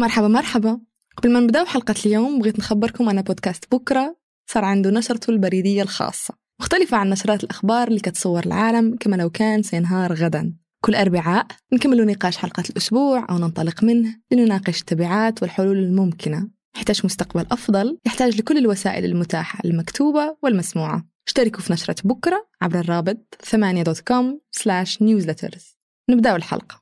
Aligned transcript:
مرحبا 0.00 0.28
مرحبا. 0.28 0.80
قبل 1.16 1.32
ما 1.32 1.40
نبداو 1.40 1.64
حلقة 1.64 1.94
اليوم 2.06 2.38
بغيت 2.38 2.58
نخبركم 2.58 3.08
أن 3.08 3.22
بودكاست 3.22 3.74
بكرة 3.74 4.16
صار 4.50 4.64
عنده 4.64 4.90
نشرته 4.90 5.30
البريدية 5.30 5.82
الخاصة. 5.82 6.34
مختلفة 6.60 6.96
عن 6.96 7.10
نشرات 7.10 7.44
الأخبار 7.44 7.88
اللي 7.88 8.00
كتصور 8.00 8.46
العالم 8.46 8.96
كما 8.96 9.16
لو 9.16 9.30
كان 9.30 9.62
سينهار 9.62 10.12
غدا. 10.14 10.54
كل 10.84 10.94
أربعاء 10.94 11.46
نكمل 11.72 12.06
نقاش 12.06 12.36
حلقة 12.36 12.64
الأسبوع 12.70 13.26
أو 13.30 13.38
ننطلق 13.38 13.84
منه 13.84 14.16
لنناقش 14.30 14.80
التبعات 14.80 15.42
والحلول 15.42 15.78
الممكنة. 15.78 16.48
يحتاج 16.76 17.00
مستقبل 17.04 17.46
أفضل 17.52 17.98
يحتاج 18.06 18.36
لكل 18.36 18.58
الوسائل 18.58 19.04
المتاحة 19.04 19.58
المكتوبة 19.64 20.36
والمسموعة. 20.42 21.04
اشتركوا 21.28 21.60
في 21.60 21.72
نشرة 21.72 21.96
بكرة 22.04 22.48
عبر 22.62 22.78
الرابط 22.78 23.34
ثمانية 23.44 23.82
dot 23.82 24.00
com 24.00 24.40
slash 24.50 25.02
newsletters 25.02 25.76
نبدأ 26.10 26.36
الحلقة. 26.36 26.79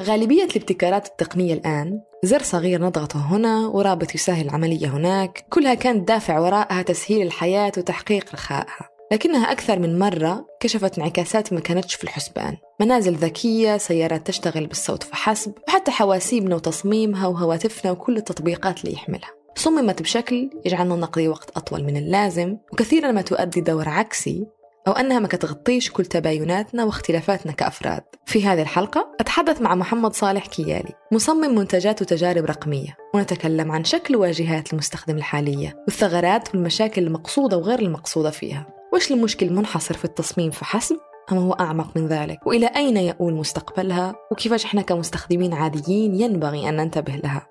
غالبية 0.00 0.44
الابتكارات 0.44 1.06
التقنية 1.06 1.54
الآن 1.54 2.00
زر 2.24 2.42
صغير 2.42 2.82
نضغطه 2.82 3.36
هنا 3.36 3.66
ورابط 3.66 4.14
يسهل 4.14 4.44
العملية 4.44 4.86
هناك 4.86 5.46
كلها 5.50 5.74
كانت 5.74 6.08
دافع 6.08 6.38
وراءها 6.38 6.82
تسهيل 6.82 7.26
الحياة 7.26 7.72
وتحقيق 7.78 8.34
رخائها. 8.34 8.88
لكنها 9.12 9.52
أكثر 9.52 9.78
من 9.78 9.98
مرة 9.98 10.46
كشفت 10.60 10.98
انعكاسات 10.98 11.52
ما 11.52 11.60
كانتش 11.60 11.94
في 11.94 12.04
الحسبان. 12.04 12.56
منازل 12.80 13.14
ذكية 13.14 13.76
سيارات 13.76 14.26
تشتغل 14.26 14.66
بالصوت 14.66 15.02
فحسب 15.02 15.52
وحتى 15.68 15.90
حواسيبنا 15.90 16.54
وتصميمها 16.54 17.26
وهواتفنا 17.26 17.90
وكل 17.90 18.16
التطبيقات 18.16 18.84
اللي 18.84 18.94
يحملها. 18.94 19.30
صممت 19.56 20.02
بشكل 20.02 20.50
يجعلنا 20.64 20.96
نقضي 20.96 21.28
وقت 21.28 21.56
أطول 21.56 21.84
من 21.84 21.96
اللازم 21.96 22.56
وكثيرا 22.72 23.12
ما 23.12 23.22
تؤدي 23.22 23.60
دور 23.60 23.88
عكسي 23.88 24.46
أو 24.88 24.92
أنها 24.92 25.18
ما 25.18 25.28
كتغطيش 25.28 25.90
كل 25.90 26.04
تبايناتنا 26.04 26.84
واختلافاتنا 26.84 27.52
كأفراد. 27.52 28.02
في 28.26 28.46
هذه 28.46 28.62
الحلقة 28.62 29.14
أتحدث 29.20 29.62
مع 29.62 29.74
محمد 29.74 30.12
صالح 30.12 30.46
كيالي 30.46 30.92
مصمم 31.12 31.54
منتجات 31.54 32.02
وتجارب 32.02 32.44
رقمية 32.44 32.96
ونتكلم 33.14 33.72
عن 33.72 33.84
شكل 33.84 34.16
واجهات 34.16 34.72
المستخدم 34.72 35.16
الحالية 35.16 35.84
والثغرات 35.86 36.54
والمشاكل 36.54 37.02
المقصودة 37.02 37.56
وغير 37.56 37.78
المقصودة 37.78 38.30
فيها. 38.30 38.66
وش 38.94 39.12
المشكل 39.12 39.52
منحصر 39.52 39.94
في 39.94 40.04
التصميم 40.04 40.50
فحسب 40.50 40.96
أم 41.32 41.38
هو 41.38 41.52
أعمق 41.52 41.96
من 41.96 42.06
ذلك؟ 42.06 42.46
وإلى 42.46 42.66
أين 42.66 42.96
يؤول 42.96 43.34
مستقبلها؟ 43.34 44.14
وكيفاش 44.32 44.64
إحنا 44.64 44.82
كمستخدمين 44.82 45.54
عاديين 45.54 46.20
ينبغي 46.20 46.68
أن 46.68 46.76
ننتبه 46.76 47.12
لها؟ 47.12 47.46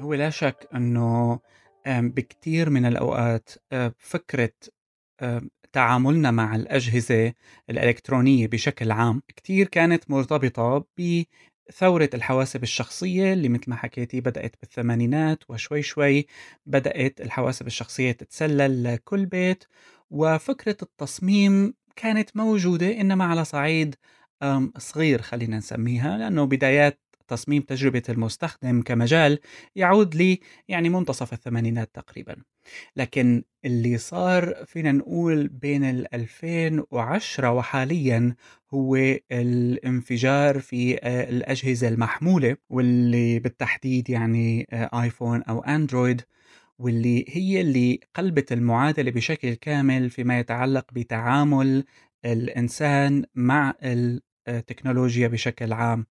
هو 0.00 0.14
لا 0.14 0.30
شك 0.30 0.68
أنه 0.74 1.38
بكتير 1.86 2.70
من 2.70 2.86
الأوقات 2.86 3.50
فكرة 3.98 4.52
تعاملنا 5.72 6.30
مع 6.30 6.56
الأجهزة 6.56 7.32
الإلكترونية 7.70 8.46
بشكل 8.46 8.90
عام 8.90 9.22
كتير 9.36 9.68
كانت 9.68 10.10
مرتبطة 10.10 10.86
بثورة 10.98 12.10
الحواسب 12.14 12.62
الشخصية 12.62 13.32
اللي 13.32 13.48
مثل 13.48 13.64
ما 13.70 13.76
حكيتي 13.76 14.20
بدأت 14.20 14.56
بالثمانينات 14.60 15.50
وشوي 15.50 15.82
شوي 15.82 16.26
بدأت 16.66 17.20
الحواسب 17.20 17.66
الشخصية 17.66 18.12
تتسلل 18.12 18.84
لكل 18.84 19.26
بيت 19.26 19.64
وفكرة 20.10 20.76
التصميم 20.82 21.74
كانت 21.96 22.36
موجودة 22.36 23.00
إنما 23.00 23.24
على 23.24 23.44
صعيد 23.44 23.94
صغير 24.78 25.22
خلينا 25.22 25.56
نسميها 25.58 26.18
لأنه 26.18 26.44
بدايات 26.44 27.00
تصميم 27.28 27.62
تجربة 27.62 28.02
المستخدم 28.08 28.82
كمجال 28.82 29.38
يعود 29.76 30.14
لي 30.14 30.40
يعني 30.68 30.88
منتصف 30.88 31.32
الثمانينات 31.32 31.90
تقريبا. 31.94 32.36
لكن 32.96 33.44
اللي 33.64 33.98
صار 33.98 34.54
فينا 34.66 34.92
نقول 34.92 35.48
بين 35.48 35.84
ال 35.84 36.14
2010 36.14 37.52
وحاليا 37.52 38.34
هو 38.74 38.96
الانفجار 39.32 40.60
في 40.60 40.98
آه، 41.02 41.30
الأجهزة 41.30 41.88
المحمولة 41.88 42.56
واللي 42.70 43.38
بالتحديد 43.38 44.10
يعني 44.10 44.66
آه، 44.72 45.02
آيفون 45.02 45.42
أو 45.42 45.60
أندرويد 45.60 46.22
واللي 46.78 47.24
هي 47.28 47.60
اللي 47.60 48.00
قلبت 48.14 48.52
المعادلة 48.52 49.10
بشكل 49.10 49.54
كامل 49.54 50.10
فيما 50.10 50.38
يتعلق 50.38 50.86
بتعامل 50.92 51.84
الإنسان 52.24 53.24
مع 53.34 53.74
التكنولوجيا 54.48 55.28
بشكل 55.28 55.72
عام. 55.72 56.06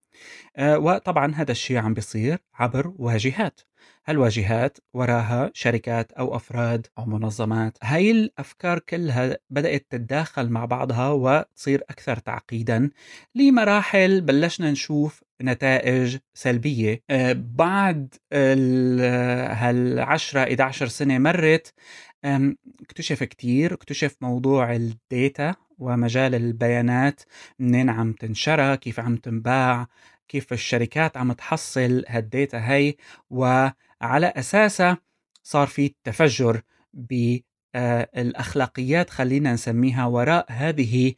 آه، 0.57 0.79
وطبعا 0.79 1.35
هذا 1.35 1.51
الشيء 1.51 1.77
عم 1.77 1.93
بيصير 1.93 2.37
عبر 2.55 2.93
واجهات. 2.97 3.61
هالواجهات 4.05 4.77
وراها 4.93 5.51
شركات 5.53 6.11
أو 6.11 6.35
أفراد 6.35 6.87
أو 6.97 7.05
منظمات. 7.05 7.77
هاي 7.83 8.11
الأفكار 8.11 8.79
كلها 8.79 9.37
بدأت 9.49 9.85
تتداخل 9.89 10.49
مع 10.49 10.65
بعضها 10.65 11.09
وتصير 11.09 11.83
أكثر 11.89 12.17
تعقيدا 12.17 12.89
لمراحل 13.35 14.21
بلشنا 14.21 14.71
نشوف 14.71 15.23
نتائج 15.41 16.17
سلبية. 16.33 17.03
آه، 17.09 17.33
بعد 17.33 18.15
هالعشرة 19.53 20.41
11 20.41 20.87
سنة 20.87 21.17
مرت 21.17 21.73
اكتشف 22.25 23.23
كتير 23.23 23.73
اكتشف 23.73 24.15
موضوع 24.21 24.75
الديتا 24.75 25.55
ومجال 25.79 26.35
البيانات 26.35 27.21
منين 27.59 27.89
عم 27.89 28.13
تنشرى 28.13 28.77
كيف 28.77 28.99
عم 28.99 29.15
تنباع 29.15 29.87
كيف 30.27 30.53
الشركات 30.53 31.17
عم 31.17 31.31
تحصل 31.33 32.03
هالديتا 32.07 32.71
هي 32.71 32.95
وعلى 33.29 33.73
أساسها 34.35 34.97
صار 35.43 35.67
في 35.67 35.95
تفجر 36.03 36.61
بالأخلاقيات 37.73 39.09
خلينا 39.09 39.53
نسميها 39.53 40.05
وراء 40.05 40.45
هذه 40.49 41.13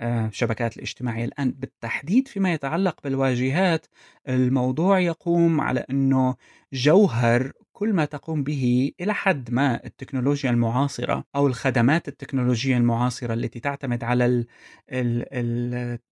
الشبكات 0.00 0.76
الاجتماعية 0.76 1.24
الآن 1.24 1.50
بالتحديد 1.50 2.28
فيما 2.28 2.52
يتعلق 2.52 3.02
بالواجهات 3.04 3.86
الموضوع 4.28 4.98
يقوم 4.98 5.60
على 5.60 5.84
أنه 5.90 6.36
جوهر 6.72 7.52
كل 7.72 7.92
ما 7.92 8.04
تقوم 8.04 8.42
به 8.42 8.92
إلى 9.00 9.14
حد 9.14 9.50
ما 9.50 9.84
التكنولوجيا 9.84 10.50
المعاصرة 10.50 11.24
أو 11.36 11.46
الخدمات 11.46 12.08
التكنولوجية 12.08 12.76
المعاصرة 12.76 13.34
التي 13.34 13.60
تعتمد 13.60 14.04
على 14.04 14.44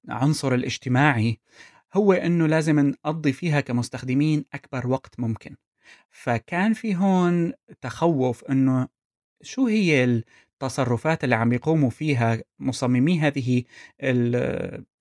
العنصر 0.08 0.54
الاجتماعي 0.54 1.38
هو 1.94 2.12
أنه 2.12 2.46
لازم 2.46 2.80
نقضي 2.80 3.32
فيها 3.32 3.60
كمستخدمين 3.60 4.44
أكبر 4.54 4.86
وقت 4.86 5.20
ممكن. 5.20 5.56
فكان 6.10 6.72
في 6.72 6.96
هون 6.96 7.52
تخوف 7.80 8.44
أنه 8.44 8.88
شو 9.42 9.66
هي 9.66 10.22
التصرفات 10.62 11.24
اللي 11.24 11.34
عم 11.34 11.52
يقوموا 11.52 11.90
فيها 11.90 12.42
مصممي 12.58 13.20
هذه 13.20 13.62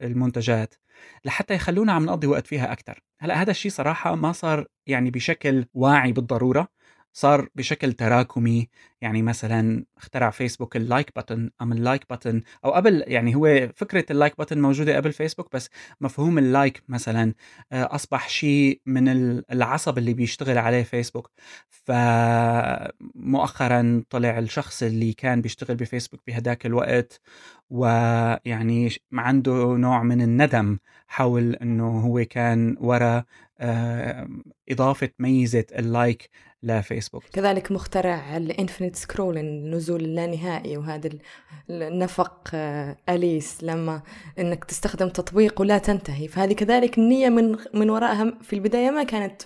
المنتجات. 0.01 0.75
لحتى 1.25 1.53
يخلونا 1.53 1.93
عم 1.93 2.05
نقضي 2.05 2.27
وقت 2.27 2.47
فيها 2.47 2.71
أكثر 2.71 3.03
هلأ 3.19 3.41
هذا 3.41 3.51
الشيء 3.51 3.71
صراحة 3.71 4.15
ما 4.15 4.31
صار 4.31 4.67
يعني 4.87 5.11
بشكل 5.11 5.65
واعي 5.73 6.11
بالضرورة. 6.11 6.67
صار 7.13 7.47
بشكل 7.55 7.93
تراكمي 7.93 8.69
يعني 9.01 9.21
مثلا 9.21 9.85
اخترع 9.97 10.29
فيسبوك 10.29 10.75
ال 10.75 10.82
like 10.82 11.11
button 11.19 11.49
أم 11.61 11.71
ال 11.71 11.77
like 11.77 12.03
button 12.13 12.41
أو 12.65 12.71
قبل 12.71 13.03
يعني 13.07 13.35
هو 13.35 13.69
فكرة 13.75 14.05
ال 14.11 14.16
like 14.16 14.33
button 14.41 14.57
موجودة 14.57 14.95
قبل 14.95 15.11
فيسبوك 15.13 15.53
بس 15.53 15.69
مفهوم 16.01 16.37
ال 16.37 16.46
like 16.46 16.83
مثلا 16.89 17.33
آه، 17.71 17.95
أصبح 17.95 18.29
شيء 18.29 18.81
من 18.85 19.07
العصب 19.51 19.97
اللي 19.97 20.13
بيشتغل 20.13 20.57
عليه 20.57 20.83
فيسبوك 20.83 21.31
فمؤخرا 23.13 24.03
طلع 24.09 24.39
الشخص 24.39 24.83
اللي 24.83 25.13
كان 25.13 25.41
بيشتغل 25.41 25.75
بفيسبوك 25.77 26.21
بهداك 26.27 26.65
الوقت 26.65 27.21
ويعني 27.69 28.89
عنده 29.13 29.53
نوع 29.77 30.03
من 30.03 30.21
الندم 30.21 30.77
حول 31.07 31.55
إنه 31.55 31.99
هو 31.99 32.25
كان 32.25 32.75
ورا 32.79 33.23
آه، 33.59 34.27
إضافة 34.69 35.09
ميزة 35.19 35.65
ال 35.79 35.89
like 35.89 36.29
لفيسبوك 36.67 37.23
كذلك 37.33 37.71
مخترع 37.71 38.37
ال 38.37 38.44
infinite 38.44 38.95
scroll 38.95 39.37
النزول 39.37 40.01
اللانهائي 40.01 40.77
وهذا 40.77 41.09
النفق 41.69 42.49
آه، 42.53 42.97
أليس 43.09 43.63
لما 43.63 44.01
إنك 44.39 44.63
تستخدم 44.63 45.09
تطبيق 45.09 45.61
ولا 45.61 45.77
تنتهي. 45.77 46.27
فهذه 46.27 46.53
كذلك 46.53 46.97
النيه 46.97 47.29
من 47.29 47.57
من 47.73 47.89
وراءها. 47.89 48.33
في 48.41 48.53
البداية 48.53 48.89
ما 48.89 49.03
كانت 49.03 49.41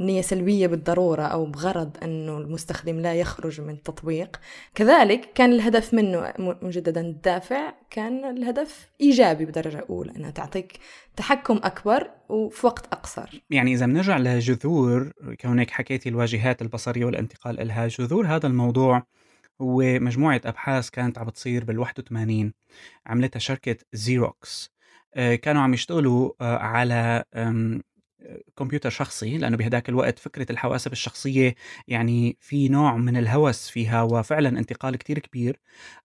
نية 0.00 0.22
سلبية 0.22 0.66
بالضرورة 0.66 1.22
أو 1.22 1.46
بغرض 1.46 1.96
أنه 2.02 2.38
المستخدم 2.38 3.00
لا 3.00 3.14
يخرج 3.14 3.60
من 3.60 3.70
التطبيق 3.70 4.40
كذلك 4.74 5.28
كان 5.34 5.52
الهدف 5.52 5.94
منه 5.94 6.32
مجددا 6.38 7.00
الدافع 7.00 7.72
كان 7.90 8.24
الهدف 8.24 8.88
إيجابي 9.00 9.44
بدرجة 9.44 9.84
أولى 9.90 10.16
أنها 10.16 10.30
تعطيك 10.30 10.78
تحكم 11.16 11.60
أكبر 11.64 12.10
وفي 12.28 12.66
وقت 12.66 12.86
أقصر. 12.86 13.42
يعني 13.50 13.72
إذا 13.72 13.86
بنرجع 13.86 14.18
لجذور 14.18 15.12
كونك 15.40 15.70
حكيتي 15.70 16.10
الواجهات 16.34 16.62
البصرية 16.62 17.04
والانتقال 17.04 17.66
لها 17.68 17.88
جذور 17.88 18.26
هذا 18.26 18.46
الموضوع 18.46 19.06
هو 19.60 19.82
مجموعة 19.82 20.40
أبحاث 20.44 20.90
كانت 20.90 21.18
عم 21.18 21.26
بتصير 21.26 21.64
بال 21.64 21.78
81 21.78 22.52
عملتها 23.06 23.38
شركة 23.38 23.76
زيروكس 23.92 24.74
آه، 25.14 25.34
كانوا 25.34 25.62
عم 25.62 25.74
يشتغلوا 25.74 26.32
آه، 26.40 26.58
على 26.58 27.24
كمبيوتر 28.56 28.90
شخصي 28.90 29.38
لأنه 29.38 29.56
بهداك 29.56 29.88
الوقت 29.88 30.18
فكرة 30.18 30.52
الحواسب 30.52 30.92
الشخصية 30.92 31.54
يعني 31.88 32.36
في 32.40 32.68
نوع 32.68 32.96
من 32.96 33.16
الهوس 33.16 33.68
فيها 33.68 34.02
وفعلا 34.02 34.48
انتقال 34.58 34.96
كتير 34.96 35.18
كبير. 35.18 35.60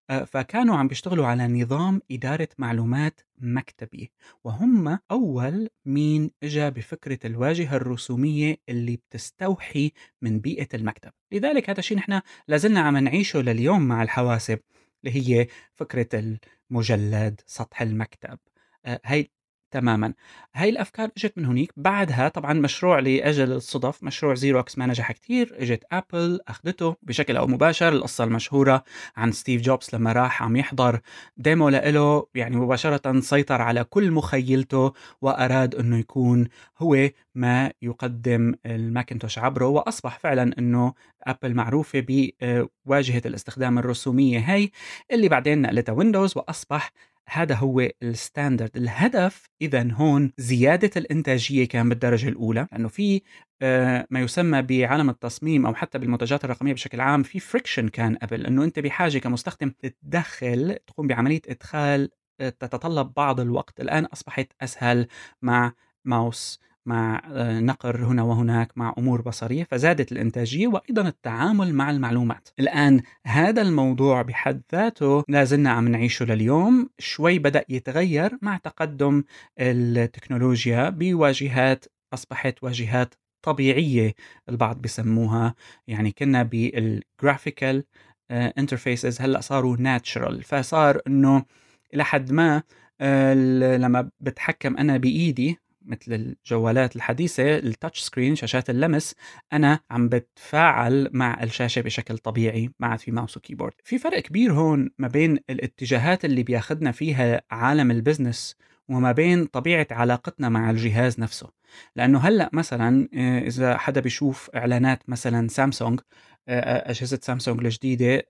آه، 0.10 0.24
فكانوا 0.24 0.76
عم 0.78 0.88
بيشتغلوا 0.88 1.28
على 1.28 1.48
نظام 1.48 2.02
إدارة 2.12 2.50
معلومات 2.58 3.22
مكتبي 3.38 4.12
وهم 4.44 5.00
أول 5.12 5.70
مين 5.86 6.32
إجا 6.44 6.70
بفكرة 6.70 7.20
الواجهة 7.26 7.76
الرسومية 7.76 8.58
اللي 8.70 8.96
بتستوحي 8.96 9.92
من 10.22 10.40
بيئة 10.40 10.68
المكتب. 10.74 11.12
لذلك 11.32 11.70
هذا 11.70 11.80
الشيء 11.80 11.98
نحن 11.98 12.22
لازلنا 12.48 12.80
عم 12.80 12.98
نعيشه 12.98 13.40
لليوم 13.42 13.82
مع 13.82 14.04
الحواسب 14.04 14.60
اللي 15.06 15.42
هي 15.42 15.48
فكرة 15.76 16.38
المجلد 16.72 17.42
سطح 17.46 17.82
المكتب. 17.82 18.40
آه، 18.86 19.02
هاي 19.06 19.32
تماما. 19.72 20.14
هاي 20.56 20.70
الأفكار 20.70 21.10
إجت 21.18 21.38
من 21.38 21.46
هنيك 21.46 21.74
بعدها 21.78 22.28
طبعا 22.28 22.54
مشروع 22.54 23.00
لأجل 23.00 23.52
الصدف 23.52 24.04
مشروع 24.04 24.34
زيروكس 24.34 24.78
ما 24.78 24.86
نجح 24.86 25.12
كثير 25.12 25.56
إجت 25.60 25.84
ابل 25.92 26.40
أخذته 26.48 26.96
بشكل 27.02 27.38
أو 27.38 27.48
مباشر. 27.48 27.90
القصة 27.94 28.24
المشهورة 28.24 28.84
عن 29.18 29.32
ستيف 29.32 29.62
جوبز 29.62 29.90
لما 29.94 30.14
راح 30.14 30.44
عم 30.44 30.56
يحضر 30.56 31.00
demo 31.38 31.70
له 31.70 32.28
يعني 32.36 32.56
مباشرة 32.56 33.20
سيطر 33.20 33.62
على 33.62 33.84
كل 33.84 34.12
مخيلته 34.12 34.94
وأراد 35.22 35.76
إنه 35.76 35.98
يكون 35.98 36.48
هو 36.78 37.10
ما 37.36 37.72
يقدم 37.82 38.54
الماكنتوش 38.66 39.40
عبره. 39.40 39.68
وأصبح 39.68 40.20
فعلا 40.20 40.56
إنه 40.60 40.94
ابل 41.24 41.54
معروفة 41.54 42.06
بواجهة 42.08 43.22
الاستخدام 43.26 43.78
الرسومية 43.80 44.40
هي 44.40 44.70
اللي 45.12 45.30
بعدين 45.30 45.62
نقلتها 45.62 45.94
ويندوز 45.94 46.38
وأصبح 46.38 46.92
هذا 47.32 47.56
هو 47.56 47.90
ال 48.04 48.11
standard. 48.11 48.78
الهدف 48.78 49.50
اذا 49.62 49.92
هون 49.92 50.32
زيادة 50.38 50.92
الإنتاجية 50.98 51.68
كان 51.68 51.90
بالدرجة 51.90 52.30
الأولى 52.30 52.68
لأنه 52.72 52.88
في 52.88 53.22
آه، 53.62 54.08
ما 54.10 54.20
يسمى 54.20 54.62
بعالم 54.62 55.10
التصميم 55.10 55.66
أو 55.66 55.76
حتى 55.76 56.00
بالمنتجات 56.00 56.46
الرقمية 56.46 56.74
بشكل 56.74 57.02
عام 57.02 57.24
في 57.24 57.40
friction 57.40 57.88
كان 57.88 58.16
قبل 58.16 58.46
إنه 58.46 58.64
أنت 58.64 58.80
بحاجة 58.80 59.18
كمستخدم 59.18 59.70
تتدخل 59.70 60.78
تقوم 60.88 61.08
بعملية 61.08 61.42
إدخال 61.50 62.10
آه، 62.42 62.50
تتطلب 62.50 63.14
بعض 63.14 63.40
الوقت. 63.40 63.80
الآن 63.82 64.06
أصبحت 64.06 64.48
أسهل 64.62 65.08
مع 65.42 65.74
ماوس. 66.06 66.60
مع 66.90 67.22
آه، 67.26 67.60
نقر 67.60 68.06
هنا 68.06 68.24
وهناك 68.24 68.78
مع 68.78 68.94
أمور 68.98 69.22
بصرية 69.22 69.64
فزادت 69.64 70.12
الإنتاجية 70.12 70.68
وأيضا 70.68 71.08
التعامل 71.08 71.74
مع 71.74 71.92
المعلومات. 71.92 72.50
الآن 72.60 73.02
هذا 73.26 73.62
الموضوع 73.62 74.22
بحد 74.22 74.62
ذاته 74.72 75.24
لازلنا 75.28 75.70
عم 75.72 75.88
نعيشه 75.88 76.26
لليوم. 76.26 76.90
شوي 77.00 77.40
بدأ 77.40 77.66
يتغير 77.70 78.38
مع 78.42 78.58
تقدم 78.58 79.24
التكنولوجيا 79.60 80.90
بواجهات 80.90 81.86
أصبحت 82.14 82.64
واجهات 82.64 83.16
طبيعية 83.42 84.14
البعض 84.50 84.82
بسموها. 84.82 85.56
يعني 85.88 86.12
كنا 86.12 86.44
بالجرافيكال 86.44 87.84
interfaces 88.32 89.22
هلأ 89.22 89.42
صاروا 89.42 89.78
natural 89.80 90.44
فصار 90.44 91.02
إنه 91.08 91.46
إلى 91.94 92.04
حد 92.06 92.32
ما 92.32 92.64
آه، 93.02 93.34
لما 93.78 94.10
بتحكم 94.20 94.78
أنا 94.78 94.98
بإيدي 94.98 95.60
مثل 95.90 96.14
الجوالات 96.14 96.96
الحديثة 96.96 97.58
ال 97.58 97.65
touch 97.65 98.00
screen 98.00 98.36
شاشات 98.36 98.70
اللمس 98.70 99.16
أنا 99.54 99.80
عم 99.92 100.10
بتفاعل 100.10 101.10
مع 101.14 101.44
الشاشة 101.44 101.82
بشكل 101.82 102.18
طبيعي 102.18 102.72
ما 102.80 102.88
عاد 102.88 103.00
في 103.00 103.12
mouse 103.12 103.38
و 103.38 103.42
keyboard 103.42 103.74
في 103.84 103.98
فرق 103.98 104.20
كبير 104.20 104.54
هون 104.54 104.90
ما 104.98 105.08
بين 105.08 105.40
الاتجاهات 105.50 106.26
اللي 106.26 106.44
بياخدنا 106.44 106.92
فيها 106.92 107.42
عالم 107.52 107.92
ال 107.92 107.99
business 107.99 108.56
وما 108.90 109.12
بين 109.12 109.46
طبيعة 109.46 109.88
علاقتنا 109.92 110.50
مع 110.50 110.70
الجهاز 110.70 111.20
نفسه. 111.20 111.50
لأنه 111.96 112.20
هلأ 112.20 112.50
مثلا 112.54 113.10
آه، 113.14 113.40
إذا 113.40 113.78
حدا 113.78 114.02
بيشوف 114.02 114.50
إعلانات 114.56 115.10
مثلا 115.10 115.48
سامسونج 115.48 116.00
أجهزة 116.50 117.20
سامسونج 117.22 117.66
الجديدة 117.66 118.24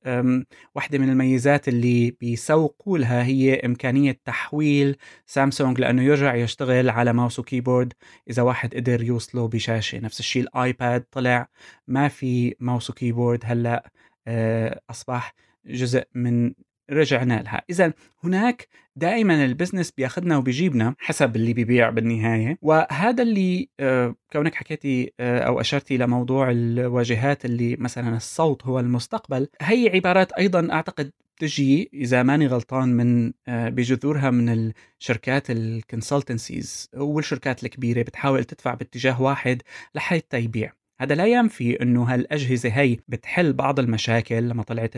واحدة 0.75 0.98
من 0.98 1.10
الميزات 1.10 1.68
اللي 1.68 2.12
بيسوقوا 2.12 2.98
لها 2.98 3.24
هي 3.24 3.56
إمكانية 3.56 4.19
تحويل 4.25 4.98
سامسونج 5.25 5.80
لأنه 5.80 6.04
يرجع 6.04 6.36
يشتغل 6.36 6.89
على 6.89 7.13
mouse 7.14 7.40
و 7.40 7.46
keyboard 7.46 7.94
إذا 8.30 8.42
واحد 8.42 8.75
قدر 8.75 9.04
يوصله 9.04 9.48
بشاشة. 9.48 10.00
نفس 10.00 10.19
الشيء 10.19 10.42
الآيباد 10.42 11.06
طلع 11.12 11.48
ما 11.88 12.07
في 12.07 12.56
mouse 12.60 12.90
و 12.90 12.95
keyboard 12.95 13.40
هلأ 13.45 13.92
آه، 14.27 14.81
أصبح 14.89 15.33
جزء 15.66 16.04
من 16.16 16.54
رجعنا 16.92 17.42
لها. 17.42 17.62
إذا 17.70 17.94
هناك 18.24 18.68
دائما 18.96 19.46
ال 19.46 19.51
business 19.51 19.92
بياخذنا 19.92 20.38
وبيجيبنا 20.38 20.96
حسب 21.00 21.36
اللي 21.36 21.54
بيبيع 21.54 21.90
بالنهاية. 21.90 22.58
وهذا 22.62 23.24
اللي 23.24 23.70
آه، 23.80 24.16
كونك 24.32 24.56
حكيتي 24.56 25.14
آه، 25.20 25.40
أو 25.40 25.60
أشرتي 25.62 25.98
لموضوع 25.98 26.52
الواجهات 26.52 27.46
اللي 27.46 27.76
مثلا 27.76 28.16
الصوت 28.18 28.66
هو 28.66 28.80
المستقبل 28.80 29.48
هي 29.62 29.90
عبارات 29.94 30.32
أيضا 30.32 30.68
أعتقد 30.72 31.12
تجي 31.40 31.90
إذا 31.94 32.24
ماني 32.24 32.48
غلطان 32.48 32.90
من 32.90 33.34
آه، 33.48 33.70
بجذورها 33.70 34.30
من 34.30 34.72
الشركات 35.00 35.52
الكونسلتنسيز 35.52 36.90
والشركات 36.94 37.64
الكبيرة 37.64 38.02
بتحاول 38.02 38.44
تدفع 38.44 38.74
باتجاه 38.74 39.22
واحد 39.22 39.62
لحتى 39.96 40.40
يبيع 40.40 40.74
هذا 41.01 41.16
لا 41.16 41.25
ينفي 41.25 41.81
إنه 41.81 42.04
هالأجهزة 42.04 42.69
هي 42.69 42.98
بتحل 43.07 43.54
بعض 43.54 43.80
المشاكل 43.80 44.50
لما 44.50 44.63
طلعت 44.63 44.94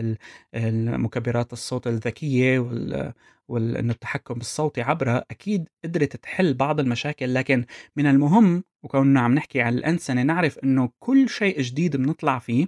المكبرات 0.54 1.52
الصوت 1.52 1.86
الذكية 1.86 2.58
وال 2.58 3.12
وانه 3.48 3.92
التحكم 3.92 4.40
الصوتي 4.40 4.82
عبرها 4.82 5.24
أكيد 5.30 5.68
قدرت 5.84 6.16
تحل 6.16 6.54
بعض 6.54 6.80
المشاكل. 6.80 7.34
لكن 7.34 7.64
من 7.96 8.06
المهم 8.06 8.64
وكوننا 8.82 9.20
عم 9.20 9.34
نحكي 9.34 9.60
عن 9.60 9.74
الأنسنة 9.74 10.22
نعرف 10.22 10.58
إنه 10.58 10.90
كل 10.98 11.28
شيء 11.28 11.60
جديد 11.60 11.96
بنطلع 11.96 12.38
فيه 12.38 12.66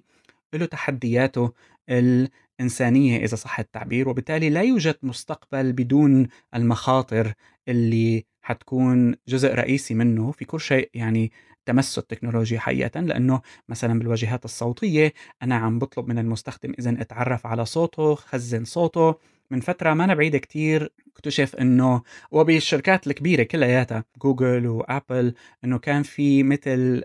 له 0.55 0.67
تحدياته 0.67 1.53
الإنسانية 1.89 3.25
إذا 3.25 3.37
صح 3.37 3.59
التعبير. 3.59 4.09
وبالتالي 4.09 4.51
لا 4.51 4.63
يوجد 4.63 4.97
مستقبل 5.03 5.73
بدون 5.73 6.29
المخاطر 6.55 7.33
اللي 7.69 8.25
حتكون 8.43 9.17
جزء 9.29 9.55
رئيسي 9.55 9.95
منه. 9.95 10.33
في 10.33 10.45
كل 10.45 10.61
شيء 10.61 10.91
يعني 10.95 11.33
تمس 11.67 11.99
التكنولوجيا 11.99 12.59
حقيقة 12.59 13.01
لأنه 13.01 13.41
مثلا 13.69 13.99
بالواجهات 13.99 14.45
الصوتية 14.45 15.13
أنا 15.43 15.57
عم 15.57 15.79
بطلب 15.79 16.09
من 16.09 16.19
المستخدم 16.19 16.75
إذا 16.79 16.91
أتعرف 17.01 17.47
على 17.47 17.65
صوته 17.65 18.15
خزن 18.15 18.65
صوته. 18.65 19.15
من 19.51 19.61
فترة 19.61 19.95
ما 19.95 20.05
أنا 20.05 20.15
بعيدة 20.15 20.39
كتير 20.39 20.93
اكتشف 21.13 21.57
إنه 21.57 22.03
وبالشركات 22.31 23.07
الكبيرة 23.07 23.43
كلياتها 23.43 24.05
جوجل 24.23 24.67
وآبل 24.67 25.35
إنه 25.65 25.79
كان 25.79 26.03
في 26.03 26.43
مثل 26.43 27.05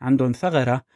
عندهم 0.00 0.32
ثغرة 0.32 0.72
آه، 0.72 0.95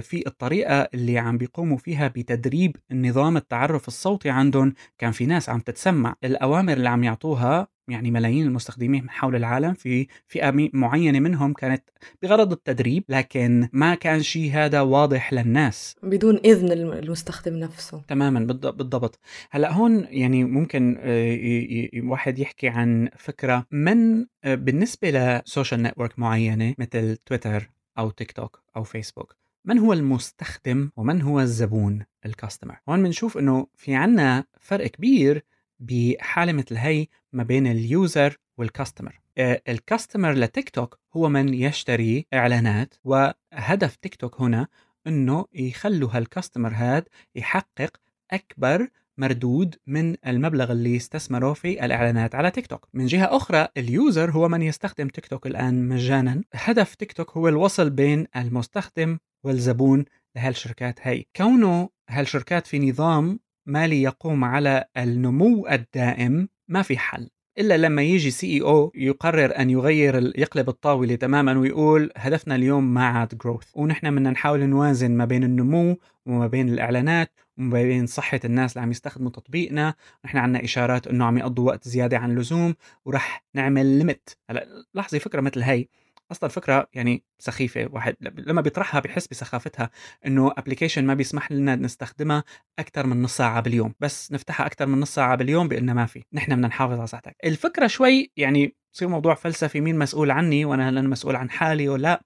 في 0.00 0.22
الطريقة 0.26 0.88
اللي 0.94 1.18
عم 1.18 1.38
بيقوموا 1.38 1.76
فيها 1.76 2.08
بتدريب 2.08 2.76
النظام 2.90 3.36
التعرف 3.36 3.88
الصوتي 3.88 4.30
عندهم. 4.30 4.74
كان 4.98 5.12
في 5.12 5.26
ناس 5.26 5.48
عم 5.48 5.60
تتسمع 5.60 6.14
الأوامر 6.24 6.72
اللي 6.72 6.88
عم 6.88 7.04
يعطوها 7.04 7.68
يعني 7.88 8.10
ملايين 8.10 8.46
المستخدمين 8.46 9.10
حول 9.10 9.36
العالم 9.36 9.74
في 9.74 10.06
فئة 10.26 10.70
معينة 10.72 11.20
منهم 11.20 11.52
كانت 11.52 11.90
بغرض 12.22 12.52
التدريب 12.52 13.04
لكن 13.08 13.68
ما 13.72 13.94
كان 13.94 14.22
شيء 14.22 14.52
هذا 14.52 14.80
واضح 14.80 15.32
للناس. 15.32 15.96
بدون 16.02 16.36
إذن 16.44 16.72
المستخدم 16.72 17.56
نفسه. 17.56 18.02
تماما 18.08 18.40
بالضبط. 18.70 19.18
هلأ 19.50 19.72
هون 19.72 20.06
يعني 20.10 20.44
ممكن 20.44 20.96
آه، 21.00 21.88
واحد 22.04 22.38
يحكي 22.38 22.68
عن 22.68 23.08
فكرة 23.18 23.66
من 23.70 24.26
آه، 24.44 24.54
بالنسبة 24.54 25.10
لسوشيال 25.10 25.82
نتورك 25.82 26.18
معينة 26.18 26.74
مثل 26.78 27.16
تويتر 27.16 27.70
أو 27.98 28.10
تيك 28.10 28.32
توك 28.32 28.62
أو 28.76 28.82
فيسبوك. 28.82 29.41
من 29.64 29.78
هو 29.78 29.92
المستخدم 29.92 30.90
ومن 30.96 31.22
هو 31.22 31.40
الزبون 31.40 32.04
ال 32.26 32.32
customer 32.32 32.78
هون 32.88 33.02
بنشوف 33.02 33.38
إنه 33.38 33.66
في 33.74 33.94
عنا 33.94 34.44
فرق 34.60 34.86
كبير 34.86 35.44
بحالة 35.80 36.52
مثل 36.52 36.76
هي 36.76 37.06
ما 37.32 37.42
بين 37.42 37.66
ال 37.66 37.80
user 37.80 38.36
وال 38.58 38.70
customer 38.70 39.20
آه، 39.38 39.62
ال 39.68 39.75
customer 39.75 40.32
لتيك 40.32 40.70
توك 40.70 40.98
هو 41.16 41.28
من 41.28 41.54
يشتري 41.54 42.26
إعلانات 42.34 42.94
وهدف 43.04 43.96
تيك 43.96 44.14
توك 44.14 44.40
هنا 44.40 44.66
إنه 45.06 45.46
يخلوا 45.54 46.08
هال 46.12 46.24
customer 46.24 46.72
هاد 46.74 47.08
يحقق 47.34 47.96
أكبر 48.30 48.88
مردود 49.18 49.76
من 49.86 50.16
المبلغ 50.26 50.72
اللي 50.72 50.96
استثمره 50.96 51.52
في 51.52 51.84
الإعلانات 51.84 52.34
على 52.34 52.50
تيك 52.50 52.66
توك. 52.66 52.88
من 52.94 53.06
جهة 53.06 53.36
أخرى 53.36 53.68
ال 53.76 53.87
user 53.87 54.30
هو 54.30 54.48
من 54.48 54.62
يستخدم 54.62 55.08
تيك 55.08 55.26
توك 55.26 55.46
الآن 55.46 55.88
مجانا. 55.88 56.42
هدف 56.54 56.94
تيك 56.94 57.12
توك 57.12 57.30
هو 57.30 57.48
الوصل 57.48 57.90
بين 57.90 58.26
المستخدم 58.36 59.18
والزبون 59.44 60.04
لهالشركات 60.36 60.98
هاي. 61.02 61.26
كونه 61.36 61.88
هالشركات 62.10 62.66
في 62.66 62.90
نظام 62.90 63.40
مالي 63.66 64.02
يقوم 64.02 64.44
على 64.44 64.84
النمو 64.96 65.68
الدائم 65.68 66.48
ما 66.68 66.82
في 66.82 66.98
حل. 66.98 67.28
إلا 67.58 67.76
لما 67.76 68.02
يجي 68.02 68.30
CEO 68.30 68.92
يقرر 68.94 69.58
أن 69.58 69.70
يغير 69.70 70.32
يقلب 70.38 70.68
الطاولة 70.68 71.14
تماما 71.14 71.58
ويقول 71.58 72.10
هدفنا 72.16 72.54
اليوم 72.54 72.94
ما 72.94 73.06
عاد 73.06 73.38
growth 73.38 73.70
ونحن 73.74 74.14
بدنا 74.14 74.30
نحاول 74.30 74.66
نوازن 74.66 75.10
ما 75.10 75.24
بين 75.24 75.44
النمو 75.44 75.96
وما 76.26 76.46
بين 76.46 76.68
الإعلانات 76.68 77.40
وما 77.58 77.82
بين 77.82 78.06
صحة 78.06 78.40
الناس 78.44 78.72
اللي 78.72 78.82
عم 78.82 78.90
يستخدموا 78.90 79.30
تطبيقنا. 79.30 79.94
نحن 80.24 80.38
عنا 80.38 80.64
إشارات 80.64 81.06
إنه 81.06 81.24
عم 81.24 81.38
يقضوا 81.38 81.66
وقت 81.66 81.88
زيادة 81.88 82.18
عن 82.18 82.30
اللزوم 82.30 82.74
ورح 83.04 83.44
نعمل 83.54 83.86
limit 83.98 84.36
هلأ 84.50 84.66
لحظة 84.94 85.18
فكرة 85.18 85.40
مثل 85.40 85.62
هي 85.62 85.86
أصلا 86.32 86.50
فكره 86.50 86.86
يعني 86.94 87.24
سخيفة 87.38 87.88
واحد 87.92 88.16
لما 88.20 88.60
بيطرحها 88.60 89.00
بحس 89.00 89.26
بسخافتها 89.26 89.90
إنه 90.26 90.52
ابلكيشن 90.58 91.04
ما 91.04 91.14
بيسمح 91.14 91.52
لنا 91.52 91.76
نستخدمها 91.76 92.44
أكثر 92.78 93.06
من 93.06 93.22
نص 93.22 93.36
ساعة 93.36 93.60
باليوم. 93.60 93.94
بس 94.00 94.32
نفتحها 94.32 94.66
أكثر 94.66 94.86
من 94.86 95.00
نص 95.00 95.14
ساعة 95.14 95.36
باليوم 95.36 95.68
بانه 95.68 95.92
ما 95.92 96.06
في. 96.06 96.22
نحن 96.32 96.52
بدنا 96.52 96.68
نحافظ 96.68 96.98
على 96.98 97.06
صحتك. 97.06 97.36
الفكرة 97.44 97.86
شوي 97.86 98.30
يعني 98.36 98.74
بصير 98.94 99.08
موضوع 99.08 99.34
فلسفي 99.34 99.80
مين 99.80 99.98
مسؤول 99.98 100.30
عني 100.30 100.64
وأنا 100.64 100.88
هل 100.88 100.98
أنا 100.98 101.08
مسؤول 101.08 101.36
عن 101.36 101.50
حالي 101.50 101.88
ولا 101.88 102.02
لا 102.02 102.22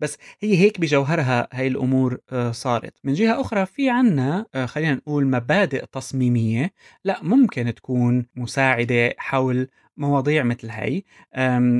بس 0.00 0.18
هي 0.40 0.56
هيك 0.58 0.80
بجوهرها 0.80 1.48
هاي 1.52 1.66
الأمور 1.66 2.18
آه، 2.32 2.52
صارت. 2.52 2.94
من 3.04 3.12
جهة 3.14 3.40
أخرى 3.40 3.66
في 3.66 3.90
عنا 3.90 4.46
آه، 4.54 4.66
خلينا 4.66 4.94
نقول 4.94 5.26
مبادئ 5.26 5.86
تصميمية 5.92 6.72
لأ 7.04 7.18
ممكن 7.22 7.74
تكون 7.74 8.26
مساعدة 8.36 9.14
حول 9.18 9.68
مواضيع 9.96 10.42
مثل 10.42 10.70
هاي 10.70 11.04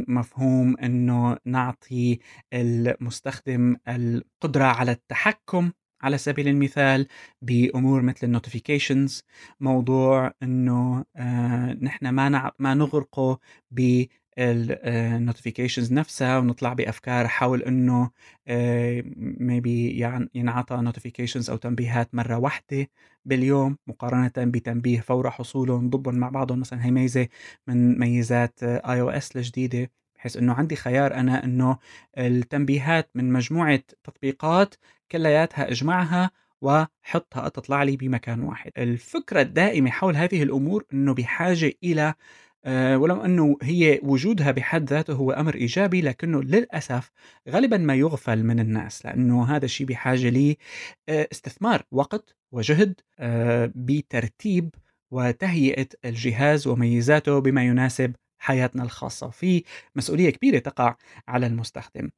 مفهوم 0.08 0.76
إنه 0.76 1.37
نعطي 1.44 2.18
المستخدم 2.52 3.76
القدرة 3.88 4.64
على 4.64 4.92
التحكم 4.92 5.70
على 6.02 6.18
سبيل 6.18 6.49
المثال 6.49 7.06
بأمور 7.42 8.02
مثل 8.02 8.26
ال 8.26 8.34
notifications 8.34 9.25
موضوع 9.61 10.32
إنه 10.42 11.04
آه، 11.16 11.76
نحن 11.80 12.08
ما 12.08 12.52
ما 12.58 12.75
نغرقه 12.75 13.38
ال 14.38 14.50
notifications 14.50 15.93
نفسها 15.93 16.38
ونطلع 16.38 16.73
بأفكار 16.73 17.28
حول 17.28 17.62
إنه 17.62 18.11
maybe 19.40 19.99
يعني 19.99 20.31
ينعطى 20.35 20.76
notifications 20.76 21.50
أو 21.50 21.57
تنبيهات 21.57 22.14
مرة 22.14 22.38
واحدة 22.38 22.88
باليوم 23.25 23.78
مقارنة 23.87 24.33
بتنبيه 24.37 25.00
فور 25.00 25.31
حصوله 25.31 25.81
نضبهم 25.81 26.14
مع 26.14 26.28
بعضهم. 26.28 26.61
مثلا 26.61 26.85
هي 26.87 26.90
ميزة 26.90 27.28
من 27.66 27.99
ميزات 27.99 28.62
iOS 28.62 29.37
الجديدة 29.37 29.90
بحيث 30.16 30.37
إنه 30.37 30.52
عندي 30.55 30.76
خيار 30.76 31.14
أنا 31.14 31.45
إنه 31.45 31.78
التنبيهات 32.19 33.11
من 33.14 33.33
مجموعة 33.33 33.83
تطبيقات 34.05 34.75
كلياتها 35.12 35.71
أجمعها 35.71 36.31
وحطها 36.61 37.49
تطلع 37.49 37.83
لي 37.83 37.97
بمكان 37.97 38.43
واحد. 38.43 38.73
الفكرة 38.78 39.40
الدائمة 39.40 39.90
حول 39.90 40.16
هذه 40.16 40.43
الأمور 40.43 40.85
أنه 40.93 41.14
بحاجة 41.14 41.73
إلى 41.85 42.02
آه، 42.02 42.14
ولو 42.96 43.25
أنه 43.25 43.56
هي 43.62 44.00
وجودها 44.02 44.50
بحد 44.50 44.90
ذاته 44.90 45.14
هو 45.14 45.30
أمر 45.30 45.54
إيجابي 45.54 46.00
لكنه 46.00 46.42
للأسف 46.42 47.11
غالبا 47.49 47.76
ما 47.76 47.94
يغفل 47.94 48.44
من 48.44 48.61
الناس 48.61 49.06
لأنه 49.06 49.44
هذا 49.56 49.64
الشيء 49.64 49.87
بحاجة 49.87 50.28
لي 50.28 50.56
آه، 51.08 51.28
وقت 51.92 52.37
وجهد 52.52 53.00
آه، 53.18 53.73
بترتيب 53.75 54.75
وتهيئة 55.11 55.88
الجهاز 56.04 56.66
وميزاته 56.66 57.38
بما 57.38 57.64
يناسب 57.64 58.14
حياتنا 58.38 58.83
الخاصة 58.83 59.31
في 59.31 59.64
مسؤولية 59.97 60.31
كبيرة 60.31 60.59
تقع 60.59 60.97
على 61.28 61.47
المستخدم. 61.47 62.11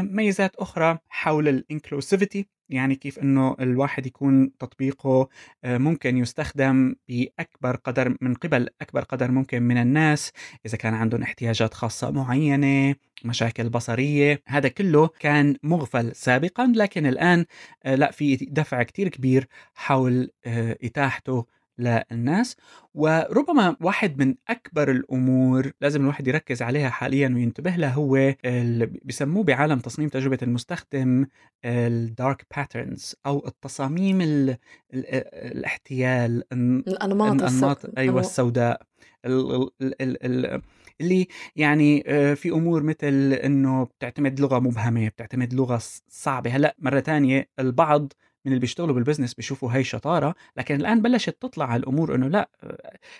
ميزات 0.00 0.56
أخرى 0.56 0.98
حول 1.08 1.48
الإنكلوسيفيتي 1.48 2.46
يعني 2.68 2.94
كيف 2.94 3.18
إنه 3.18 3.56
الواحد 3.60 4.06
يكون 4.06 4.56
تطبيقه 4.58 5.28
ممكن 5.64 6.16
يستخدم 6.16 6.94
بأكبر 7.08 7.76
قدر 7.76 8.16
من 8.20 8.34
قبل 8.34 8.68
أكبر 8.80 9.02
قدر 9.04 9.30
ممكن 9.30 9.62
من 9.62 9.76
الناس 9.76 10.32
إذا 10.66 10.76
كان 10.76 10.94
عندهم 10.94 11.22
احتياجات 11.22 11.74
خاصة 11.74 12.10
معينة 12.10 12.94
مشاكل 13.24 13.68
بصرية 13.68 14.42
هذا 14.46 14.68
كله 14.68 15.08
كان 15.20 15.56
مغفل 15.62 16.14
سابقا 16.16 16.72
لكن 16.76 17.06
الآن 17.06 17.44
لا 17.84 18.10
في 18.10 18.36
دفع 18.36 18.82
كتير 18.82 19.08
كبير 19.08 19.48
حول 19.74 20.30
إتاحته 20.84 21.46
للناس 21.78 22.56
وربما 22.94 23.76
واحد 23.80 24.18
من 24.18 24.34
أكبر 24.48 24.90
الأمور 24.90 25.72
لازم 25.80 26.00
الواحد 26.00 26.28
يركز 26.28 26.62
عليها 26.62 26.88
حاليا 26.88 27.28
وينتبه 27.28 27.76
لها 27.76 27.90
هو 27.90 28.16
اللي 28.44 28.86
بسموه 29.04 29.44
بعالم 29.44 29.78
تصميم 29.78 30.08
تجربة 30.08 30.38
المستخدم 30.42 31.26
الدارك 31.64 32.46
باترنز 32.56 33.14
أو 33.26 33.46
التصاميم 33.46 34.20
ال 34.20 34.50
ال 34.50 34.58
الاحتيال 35.34 36.44
الأنماط, 36.52 37.42
الأنماط 37.42 37.98
أيوه 37.98 38.20
السوداء 38.20 38.82
ال 39.26 39.70
ال 39.82 40.24
ال 40.24 40.62
اللي 41.00 41.28
يعني 41.56 42.04
آه، 42.06 42.34
في 42.34 42.50
أمور 42.50 42.82
مثل 42.82 43.32
إنه 43.32 43.84
بتعتمد 43.84 44.40
لغة 44.40 44.58
مبهمة 44.58 45.08
بتعتمد 45.08 45.54
لغة 45.54 45.80
صعبة. 46.08 46.50
هلأ 46.50 46.76
مرة 46.78 47.00
تانية 47.00 47.48
البعض 47.58 48.12
من 48.44 48.52
اللي 48.52 48.60
بيشتغلوا 48.60 48.94
بال 48.94 49.02
business 49.02 49.34
بيشوفوا 49.34 49.72
هي 49.72 49.84
شطاره 49.84 50.34
لكن 50.56 50.74
الآن 50.74 51.02
بلشت 51.02 51.36
تطلع 51.40 51.76
الأمور 51.76 52.14
إنه 52.14 52.28
لا 52.28 52.50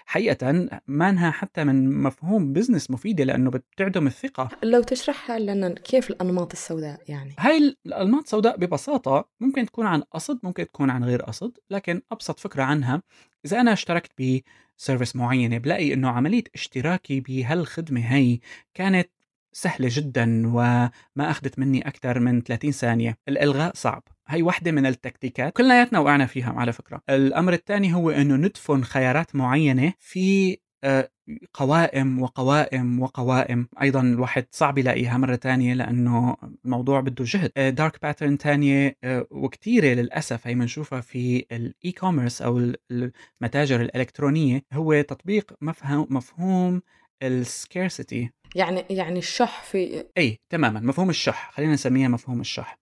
حقيقة 0.07 0.69
ما 0.87 1.11
انها 1.11 1.31
حتى 1.31 1.65
من 1.65 2.03
مفهوم 2.03 2.53
business 2.53 2.91
مفيدة 2.91 3.25
لأنه 3.25 3.51
بتعدم 3.51 4.07
الثقة. 4.07 4.49
لو 4.63 4.83
تشرحها 4.83 5.39
لنا 5.39 5.69
كيف 5.69 6.11
الأنماط 6.11 6.53
السوداء 6.53 7.01
يعني. 7.09 7.35
هاي 7.39 7.77
الأنماط 7.87 8.23
السوداء 8.23 8.57
ببساطة 8.57 9.29
ممكن 9.41 9.67
تكون 9.67 9.87
عن 9.87 10.01
قصد 10.01 10.39
ممكن 10.43 10.67
تكون 10.67 10.91
عن 10.91 11.05
غير 11.05 11.23
قصد 11.23 11.59
لكن 11.71 12.03
أبسط 12.13 12.41
فكرة 12.41 12.63
عنها 12.63 13.03
إذا 13.45 13.61
أنا 13.61 13.73
اشتركت 13.73 14.11
ب 14.19 14.41
service 14.77 15.17
معينة 15.17 15.59
بلاقي 15.59 15.95
إنه 15.95 16.09
عملية 16.09 16.45
اشتراكي 16.55 17.21
بهالخدمة 17.21 18.01
هي 18.01 18.39
كانت 18.75 19.11
سهلة 19.53 19.89
جدا 19.91 20.47
وما 20.47 20.91
أخذت 21.19 21.59
مني 21.59 21.89
أكثر 21.89 22.21
من 22.21 22.41
30 22.43 22.71
ثانية. 22.71 23.19
الإلغاء 23.29 23.73
صعب. 23.75 24.03
هي 24.29 24.43
واحدة 24.43 24.73
من 24.73 24.87
التكتيكات. 24.87 25.53
كلياتنا 25.53 25.99
وقعنا 25.99 26.27
فيها 26.27 26.53
على 26.53 26.73
فكرة. 26.73 27.01
الأمر 27.11 27.53
الثاني 27.53 27.95
هو 27.95 28.11
أنه 28.11 28.37
ندفن 28.37 28.85
خيارات 28.85 29.37
معينة 29.37 29.93
في 29.99 30.57
آه، 30.85 31.11
قوائم 31.55 32.23
وقوائم 32.23 33.01
وقوائم. 33.01 33.69
أيضا 33.83 34.01
الواحد 34.01 34.47
صعب 34.51 34.79
يلاقيها 34.79 35.19
مرة 35.19 35.35
تانية 35.35 35.75
لأنه 35.75 36.37
الموضوع 36.65 37.01
بده 37.01 37.25
جهد. 37.25 37.75
dark 37.75 38.03
pattern 38.03 38.39
تانية 38.39 38.97
آه، 39.05 39.27
وكثيره 39.31 39.87
للأسف 39.87 40.47
هي 40.47 40.55
بنشوفها 40.55 41.01
في 41.01 41.47
ال 41.53 41.93
e-commerce 41.93 42.43
أو 42.43 42.73
المتاجر 42.91 43.81
الإلكترونية. 43.81 44.63
هو 44.73 45.01
تطبيق 45.01 45.53
مفهوم 45.61 46.07
مفهوم 46.11 46.83
السكيرسيتي 47.23 48.31
يعني 48.55 48.85
يعني 48.91 49.19
الشح 49.19 49.63
في 49.63 50.05
أي 50.19 50.41
تماما 50.51 50.81
مفهوم 50.81 51.11
الشح 51.11 51.51
خلينا 51.55 51.73
نسميها 51.73 52.09
مفهوم 52.09 52.41
الشح. 52.41 52.79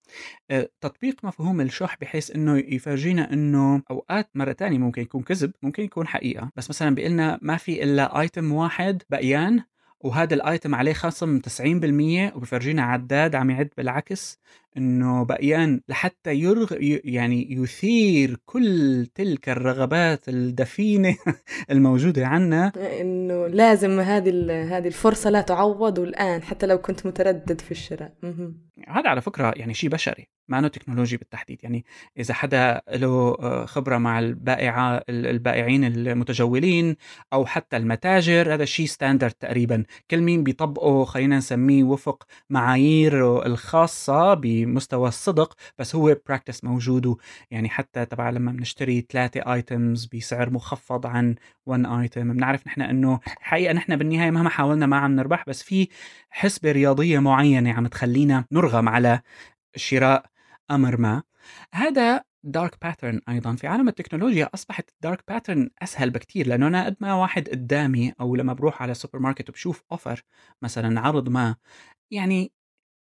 آه، 0.51 0.69
تطبيق 0.81 1.25
مفهوم 1.25 1.61
الشح 1.61 1.97
بحيث 2.01 2.31
إنه 2.31 2.59
يفرجينا 2.59 3.33
إنه 3.33 3.83
أوقات 3.91 4.31
مرة 4.35 4.53
تانية 4.53 4.79
ممكن 4.79 5.03
يكون 5.03 5.23
كذب 5.23 5.53
ممكن 5.63 5.83
يكون 5.83 6.07
حقيقة. 6.07 6.51
بس 6.57 6.71
مثلا 6.71 6.95
بيقلنا 6.95 7.39
ما 7.43 7.57
في 7.57 7.83
إلا 7.83 8.21
ايتم 8.21 8.53
واحد 8.53 9.03
بقيان 9.11 9.65
وهذا 10.03 10.35
الايتم 10.35 10.75
عليه 10.75 10.93
خصم 10.93 11.41
90% 11.41 12.37
وبفرجينا 12.37 12.83
عداد 12.83 13.35
عم 13.35 13.51
يعد 13.51 13.69
بالعكس 13.77 14.39
إنه 14.77 15.25
بقيان 15.25 15.81
لحتى 15.89 16.35
يرغ 16.35 16.75
يعني 17.05 17.53
يثير 17.53 18.37
كل 18.47 19.07
تلك 19.15 19.49
الرغبات 19.49 20.29
الدفينة 20.29 21.17
الموجودة 21.71 22.27
عنا. 22.27 22.73
إنه 23.01 23.47
لازم 23.47 24.01
هذه 24.01 24.31
هذه 24.77 24.87
الفرصة 24.87 25.31
لا 25.31 25.41
تعوض 25.41 25.99
والان 25.99 26.43
حتى 26.43 26.67
لو 26.67 26.79
كنت 26.79 27.07
متردد 27.07 27.61
في 27.61 27.71
الشراء. 27.71 28.13
هذا 28.89 29.11
على 29.11 29.21
فكرة 29.21 29.53
يعني 29.57 29.75
شيء 29.75 29.91
بشري 29.91 30.29
ما 30.49 30.59
إنه 30.59 30.69
تكنولوجي 30.69 31.17
بالتحديد. 31.17 31.61
يعني 31.63 31.85
إذا 32.19 32.35
حدا 32.35 32.83
له 32.93 33.37
آه، 33.41 33.65
خبرة 33.65 33.99
مع 33.99 34.19
البائعة 34.19 35.03
البائعين 35.09 35.85
المتجولين 35.85 36.97
أو 37.33 37.47
حتى 37.47 37.77
المتاجر 37.77 38.55
هذا 38.55 38.65
شيء 38.65 38.87
standard 38.87 39.31
تقريبا. 39.31 39.85
كل 40.11 40.21
مين 40.21 40.45
بيطبقه 40.45 41.05
خلينا 41.05 41.37
نسميه 41.39 41.85
وفق 41.85 42.27
معايير 42.51 43.47
الخاصة 43.47 44.35
بمستوى 44.35 45.09
الصدق 45.09 45.57
بس 45.79 45.95
هو 45.97 46.17
practice 46.27 46.65
موجود. 46.65 47.17
يعني 47.51 47.69
حتى 47.69 48.05
تبع 48.05 48.31
لما 48.31 48.53
بنشتري 48.53 49.07
ثلاثة 49.11 49.55
items 49.55 50.07
بسعر 50.07 50.51
مخفض 50.51 51.07
عن 51.07 51.35
1 51.67 51.87
item 51.87 52.33
بنعرف 52.33 52.67
نحن 52.67 52.83
إنه 52.83 53.21
حقيقة 53.25 53.73
نحن 53.73 53.97
بالنهاية 53.97 54.31
مهما 54.31 54.51
حاولنا 54.51 54.87
ما 54.87 54.97
عم 54.97 55.17
نربح 55.17 55.45
بس 55.49 55.63
في 55.63 55.89
حسبة 56.31 56.73
رياضية 56.73 57.19
معينة 57.19 57.73
عم 57.73 57.87
تخلينا 57.87 58.45
نرغم 58.63 58.89
على 58.89 59.21
شراء 59.77 60.25
أمر 60.71 60.97
ما. 61.01 61.23
هذا 61.75 62.25
dark 62.45 62.77
pattern 62.83 63.21
أيضا. 63.29 63.57
في 63.57 63.67
عالم 63.67 63.89
التكنولوجيا 63.89 64.51
أصبحت 64.55 64.91
ال 64.91 64.98
dark 64.98 65.25
pattern 65.29 65.71
أسهل 65.83 66.11
بكثير 66.11 66.47
لأنه 66.47 66.67
أنا 66.67 66.85
قد 66.85 66.97
ما 67.01 67.15
واحد 67.15 67.49
قدامي 67.49 68.13
أو 68.21 68.37
لما 68.37 68.53
بروح 68.53 68.83
على 68.83 68.95
سوبر 68.95 69.19
ماركت 69.19 69.49
وبشوف 69.49 69.83
offer 69.93 70.23
مثلا 70.63 71.01
عرض 71.01 71.29
ما 71.29 71.57
يعني 72.11 72.53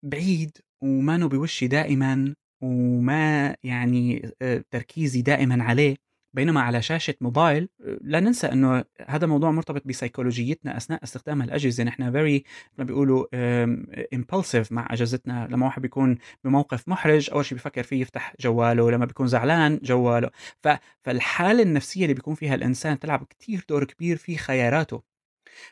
بعيد 0.04 0.58
وما 0.84 1.18
بوشي 1.28 1.68
دائما 1.68 2.36
وما 2.62 3.56
يعني 3.64 4.32
آه، 4.42 4.64
تركيزي 4.72 5.22
دائما 5.22 5.64
عليه. 5.64 6.05
بينما 6.36 6.62
على 6.62 6.82
شاشة 6.82 7.16
موبايل 7.22 7.70
لا 8.02 8.20
ننسى 8.20 8.48
أنه 8.48 8.84
هذا 9.08 9.28
موضوع 9.28 9.52
مرتبط 9.52 9.88
بسيكولوجيتنا 9.88 10.78
أثناء 10.78 11.04
استخدام 11.04 11.42
الأجهزة. 11.42 11.84
نحن 11.84 12.12
very 12.12 12.44
ما 12.78 12.84
بيقولوا 12.84 13.26
impulsive 14.16 14.72
مع 14.72 14.88
أجهزتنا. 14.92 15.48
لما 15.52 15.66
واحد 15.66 15.82
بيكون 15.82 16.18
بموقف 16.44 16.88
محرج 16.88 17.30
أول 17.32 17.46
شيء 17.46 17.58
بيفكر 17.58 17.84
فيه 17.84 18.02
يفتح 18.02 18.34
جواله. 18.40 18.92
لما 18.92 19.06
بيكون 19.06 19.28
زعلان 19.28 19.80
جواله. 19.84 20.30
فالحالة 21.04 21.64
النفسية 21.64 22.04
اللي 22.04 22.14
بيكون 22.14 22.36
فيها 22.36 22.56
الإنسان 22.56 23.00
تلعب 23.00 23.24
كتير 23.24 23.66
دور 23.70 23.84
كبير 23.84 24.18
في 24.18 24.38
خياراته. 24.38 25.02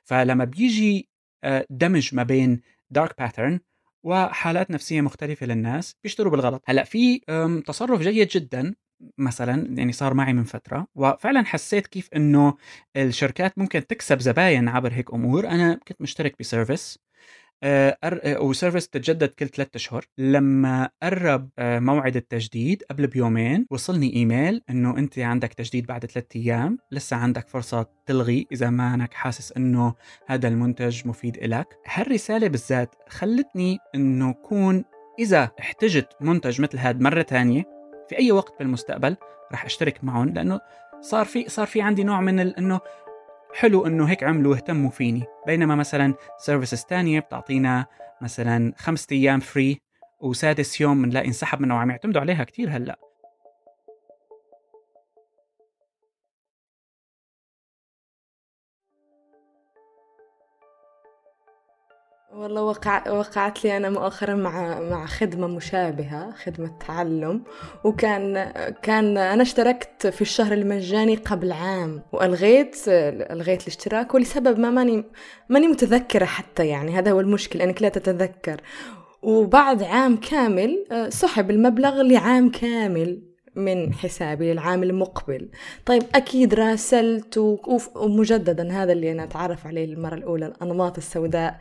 فلما 0.04 0.44
بيجي 0.44 1.10
آه، 1.44 1.66
دمج 1.70 2.16
ما 2.16 2.24
بين 2.24 2.62
dark 2.90 3.16
pattern 3.20 3.60
وحالات 4.04 4.72
نفسية 4.72 5.02
مختلفة 5.02 5.46
للناس 5.46 5.96
بيشتروا 6.04 6.32
بالغلط. 6.32 6.64
هلأ 6.66 6.84
في 6.84 7.20
تصرف 7.66 8.02
جيد 8.02 8.28
جدا 8.28 8.76
مثلا 9.18 9.78
يعني 9.78 9.92
صار 9.92 10.14
معي 10.14 10.34
من 10.34 10.44
فترة 10.44 10.88
وفعلا 10.96 11.46
حسيت 11.46 11.88
كيف 11.88 12.10
إنه 12.16 12.56
الشركات 12.98 13.58
ممكن 13.58 13.88
تكسب 13.88 14.20
زباين 14.20 14.70
عبر 14.70 14.94
هيك 14.94 15.14
أمور. 15.14 15.48
أنا 15.48 15.80
كنت 15.88 16.02
مشترك 16.02 16.36
ب 16.40 16.47
service 16.47 17.00
آه، 17.66 17.98
آه، 18.04 18.42
و 18.42 18.48
service 18.48 18.90
تتجدد 18.90 19.30
كل 19.30 19.48
ثلاثة 19.48 19.72
أشهر. 19.76 20.06
لما 20.18 20.90
قرب 21.04 21.50
آه، 21.60 21.80
موعد 21.80 22.16
التجديد 22.16 22.84
قبل 22.90 23.08
بيومين 23.08 23.68
وصلني 23.70 24.16
إيميل 24.16 24.62
إنه 24.70 24.98
أنت 24.98 25.20
عندك 25.20 25.54
تجديد 25.54 25.86
بعد 25.86 26.06
ثلاثة 26.06 26.40
أيام 26.40 26.78
لسه 26.92 27.18
عندك 27.18 27.48
فرصة 27.48 27.86
تلغي 28.06 28.48
إذا 28.52 28.70
ما 28.70 28.94
انك 28.94 29.14
حاسس 29.14 29.52
إنه 29.52 29.94
هذا 30.28 30.48
المنتج 30.48 31.08
مفيد 31.08 31.38
إلك. 31.38 31.68
هالرسالة 31.88 32.48
بالذات 32.48 32.96
خلتني 33.10 33.78
إنه 33.96 34.34
كون 34.34 34.84
إذا 35.20 35.52
احتجت 35.60 36.08
منتج 36.22 36.62
مثل 36.62 36.78
هذا 36.78 37.00
مرة 37.00 37.22
ثانية 37.22 37.73
في 38.10 38.18
أي 38.18 38.32
وقت 38.32 38.60
بالمستقبل 38.60 39.16
رح 39.54 39.66
أشترك 39.66 40.04
معهم 40.04 40.30
لأنه 40.30 40.60
صار 41.02 41.26
في 41.26 41.50
صار 41.50 41.68
في 41.68 41.82
عندي 41.82 42.04
نوع 42.04 42.22
من 42.22 42.40
إنه 42.40 42.80
حلو 43.54 43.88
إنه 43.88 44.06
هيك 44.06 44.24
عملوا 44.24 44.52
واهتموا 44.52 44.90
فيني. 44.90 45.24
بينما 45.48 45.76
مثلا 45.76 46.14
services 46.38 46.84
تانية 46.84 47.20
بتعطينا 47.20 47.86
مثلا 48.22 48.74
خمسة 48.78 49.08
أيام 49.12 49.40
free 49.40 49.82
وسادس 50.20 50.82
يوم 50.82 51.02
بنلاقي 51.02 51.28
انسحب 51.28 51.62
منه 51.62 51.76
وعم 51.76 51.90
يعتمدوا 51.90 52.22
عليها 52.22 52.44
كتير 52.44 52.70
هلأ. 52.70 53.00
والله 62.36 62.62
وقع 62.62 63.12
وقعت 63.12 63.64
لي 63.64 63.78
أنا 63.78 63.90
مؤخرا 63.90 64.36
مع 64.36 64.80
مع 64.80 65.06
خدمة 65.06 65.48
مشابهة 65.48 66.32
خدمة 66.32 66.78
تعلم 66.88 67.44
وكان 67.84 68.52
كان 68.82 69.18
أنا 69.18 69.42
اشتركت 69.42 70.08
في 70.08 70.22
الشهر 70.22 70.54
المجاني 70.54 71.16
قبل 71.16 71.52
عام 71.52 72.02
وألغيت 72.12 72.76
ألغيت 72.88 73.62
الاشتراك 73.62 74.14
ولسبب 74.14 74.60
ما 74.60 74.70
ماني 74.70 75.04
ماني 75.50 75.68
متذكرة 75.68 76.26
حتى 76.26 76.68
يعني 76.68 77.00
هذا 77.00 77.12
هو 77.12 77.20
المشكل 77.20 77.62
أنك 77.62 77.82
لا 77.82 77.90
تتذكر. 77.90 78.62
وبعد 79.22 79.84
عام 79.84 80.18
كامل 80.18 80.86
آه، 80.92 81.10
سحب 81.10 81.52
المبلغ 81.52 82.02
لعام 82.02 82.52
كامل. 82.52 83.33
من 83.56 83.94
حسابي 83.94 84.54
للعام 84.54 84.84
المقبل. 84.84 85.50
طيب 85.86 86.04
أكيد 86.16 86.54
راسلت 86.54 87.38
ومجددا 87.96 88.72
هذا 88.72 88.92
اللي 88.92 89.12
أنا 89.12 89.24
أتعرف 89.24 89.68
عليه 89.68 89.86
المرة 89.86 90.16
الأولى 90.16 90.46
الأنماط 90.46 90.98
السوداء 90.98 91.60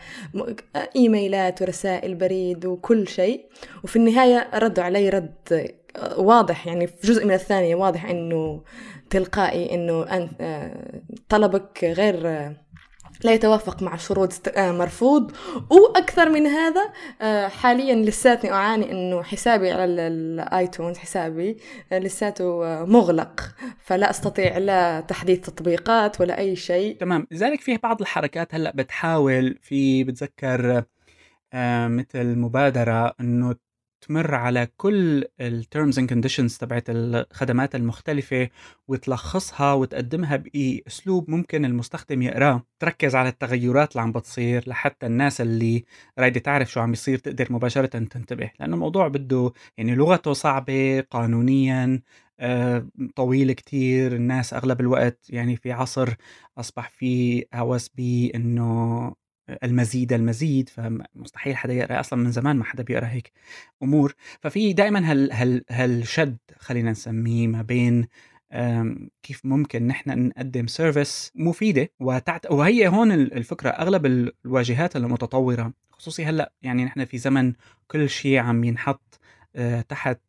إيميلات 0.96 1.62
ورسائل 1.62 2.14
بريد 2.14 2.66
وكل 2.66 3.08
شيء. 3.08 3.46
وفي 3.84 3.96
النهاية 3.96 4.50
ردوا 4.54 4.84
علي 4.84 5.08
رد 5.08 5.72
واضح 6.16 6.66
يعني 6.66 6.86
في 6.86 7.06
جزء 7.06 7.24
من 7.26 7.34
الثانية 7.34 7.74
واضح 7.74 8.10
أنه 8.10 8.62
تلقائي 9.10 9.74
أنه 9.74 10.02
أنت 10.02 10.30
طلبك 11.28 11.84
غير 11.84 12.52
لا 13.24 13.32
يتوافق 13.32 13.82
مع 13.82 13.96
شروط 13.96 14.32
آه، 14.56 14.72
مرفوض. 14.72 15.32
وأكثر 15.70 16.28
من 16.28 16.46
هذا 16.46 16.92
آه، 17.22 17.48
حاليا 17.48 17.94
لساتني 17.94 18.52
أعاني 18.52 18.92
إنه 18.92 19.22
حسابي 19.22 19.70
على 19.70 19.84
الايتونز 19.84 20.98
حسابي 20.98 21.56
آه، 21.92 21.98
لساته 21.98 22.44
مغلق. 22.84 23.40
فلا 23.78 24.10
أستطيع 24.10 24.58
لا 24.58 25.00
تحديث 25.00 25.40
تطبيقات 25.40 26.20
ولا 26.20 26.38
أي 26.38 26.56
شيء. 26.56 26.96
تمام. 26.96 27.26
لذلك 27.30 27.60
في 27.60 27.76
بعض 27.76 28.00
الحركات 28.00 28.54
هلأ 28.54 28.72
بتحاول 28.74 29.58
في 29.62 30.04
بتذكر 30.04 30.84
مثل 31.88 32.38
مبادرة 32.38 33.14
إنه 33.20 33.54
تمر 34.02 34.34
على 34.34 34.68
كل 34.76 35.24
ال 35.40 35.50
terms 35.50 35.98
and 35.98 36.08
conditions 36.08 36.58
تبعت 36.58 36.84
الخدمات 36.88 37.74
المختلفة 37.74 38.48
وتلخصها 38.88 39.72
وتقدمها 39.72 40.36
بأسلوب 40.36 41.30
ممكن 41.30 41.64
المستخدم 41.64 42.22
يقراه 42.22 42.62
تركز 42.78 43.14
على 43.14 43.28
التغيرات 43.28 43.92
اللي 43.92 44.02
عم 44.02 44.12
بتصير 44.12 44.64
لحتى 44.66 45.06
الناس 45.06 45.40
اللي 45.40 45.84
رايدة 46.18 46.40
تعرف 46.40 46.72
شو 46.72 46.80
عم 46.80 46.90
بيصير 46.90 47.18
تقدر 47.18 47.52
مباشرة 47.52 47.86
تنتبه 47.86 48.50
لأنه 48.60 48.74
الموضوع 48.74 49.08
بده 49.08 49.52
يعني 49.76 49.94
لغته 49.94 50.32
صعبة 50.32 51.00
قانونيا 51.00 52.02
آه، 52.40 52.88
طويل 53.16 53.52
كتير 53.52 54.12
الناس 54.16 54.54
أغلب 54.54 54.80
الوقت 54.80 55.26
يعني 55.30 55.56
في 55.56 55.72
عصر 55.72 56.14
أصبح 56.58 56.90
في 56.90 57.44
هوس 57.54 57.88
بأنه 57.88 59.14
المزيد 59.64 60.12
المزيد 60.12 60.68
فمستحيل 60.68 61.56
حدا 61.56 61.72
يقرأ 61.72 62.00
أصلا 62.00 62.18
من 62.18 62.30
زمان 62.30 62.56
ما 62.56 62.64
حدا 62.64 62.82
بيقرأ 62.82 63.06
هيك 63.06 63.32
أمور. 63.82 64.14
ففي 64.40 64.72
دائما 64.72 65.10
هال 65.10 65.32
هال 65.32 65.64
هالشد 65.70 66.38
خلينا 66.58 66.90
نسميه 66.90 67.46
ما 67.46 67.62
بين 67.62 68.06
كيف 69.22 69.44
ممكن 69.44 69.86
نحن 69.86 70.26
نقدم 70.26 70.66
سيرفيس 70.66 71.32
مفيدة 71.34 71.90
وتعت... 72.00 72.52
وهي 72.52 72.88
هون 72.88 73.12
الفكرة 73.12 73.70
أغلب 73.70 74.06
الواجهات 74.06 74.96
المتطورة 74.96 75.72
خصوصي 75.90 76.24
هلأ 76.24 76.52
يعني 76.62 76.84
نحن 76.84 77.04
في 77.04 77.18
زمن 77.18 77.52
كل 77.88 78.08
شيء 78.08 78.38
عم 78.38 78.64
ينحط 78.64 79.20
آه، 79.56 79.80
تحت 79.80 80.20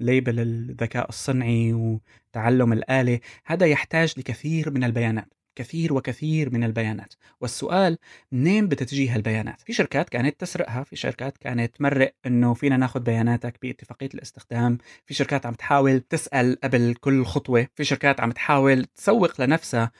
label 0.00 0.38
آه، 0.38 0.42
الذكاء 0.42 1.08
الصنعي 1.08 1.72
وتعلم 1.72 2.72
الآلة 2.72 3.20
هذا 3.44 3.66
يحتاج 3.66 4.14
لكثير 4.18 4.70
من 4.70 4.84
البيانات. 4.84 5.34
كثير 5.54 5.92
وكثير 5.92 6.50
من 6.50 6.64
البيانات. 6.64 7.14
والسؤال 7.40 7.98
منين 8.32 8.68
بتتجي 8.68 9.08
هالبيانات؟ 9.08 9.60
في 9.60 9.72
شركات 9.72 10.08
كانت 10.08 10.40
تسرقها 10.40 10.84
في 10.84 10.96
شركات 10.96 11.38
كانت 11.38 11.76
تمرق 11.76 12.14
إنه 12.26 12.54
فينا 12.54 12.76
ناخذ 12.76 13.00
بياناتك 13.00 13.56
باتفاقية 13.62 14.08
الاستخدام 14.14 14.78
في 15.06 15.14
شركات 15.14 15.46
عم 15.46 15.54
تحاول 15.54 16.00
تسأل 16.00 16.58
قبل 16.64 16.94
كل 17.00 17.24
خطوة 17.24 17.66
في 17.74 17.84
شركات 17.84 18.20
عم 18.20 18.30
تحاول 18.32 18.84
تسوق 18.84 19.40
لنفسها 19.40 19.92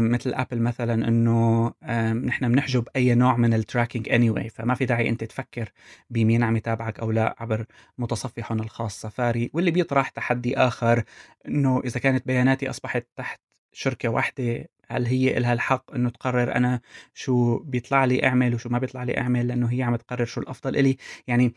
مثل 0.00 0.34
Apple 0.34 0.60
مثلا 0.60 1.08
إنه 1.08 1.72
نحن 2.12 2.52
بنحجب 2.52 2.88
أي 2.96 3.14
نوع 3.14 3.36
من 3.36 3.54
ال 3.54 4.08
tracking 4.08 4.32
anyway 4.32 4.42
anyway 4.42 4.52
فما 4.54 4.74
في 4.74 4.84
داعي 4.84 5.08
أنت 5.08 5.24
تفكر 5.24 5.72
بمين 6.10 6.42
عم 6.42 6.56
يتابعك 6.56 7.00
أو 7.00 7.10
لا 7.10 7.36
عبر 7.38 7.66
متصفحهم 7.98 8.60
الخاص 8.60 9.00
سفاري 9.00 9.50
واللي 9.54 9.70
بيطرح 9.70 10.08
تحدي 10.08 10.56
آخر 10.58 11.04
إنه 11.48 11.82
إذا 11.84 12.00
كانت 12.00 12.26
بياناتي 12.26 12.70
أصبحت 12.70 13.06
تحت 13.16 13.40
شركة 13.72 14.08
واحدة 14.08 14.68
هل 14.90 15.06
هي 15.06 15.36
إلها 15.38 15.52
الحق 15.52 15.94
إنه 15.94 16.10
تقرر 16.10 16.56
أنا 16.56 16.80
شو 17.14 17.58
بيطلع 17.58 18.04
لي 18.04 18.26
أعمل 18.26 18.54
وشو 18.54 18.68
ما 18.68 18.78
بيطلع 18.78 19.02
لي 19.02 19.18
أعمل 19.18 19.48
لأنه 19.48 19.72
هي 19.72 19.82
عم 19.82 19.96
تقرر 19.96 20.24
شو 20.24 20.40
الأفضل 20.40 20.76
إلي؟ 20.76 20.96
يعني 21.26 21.54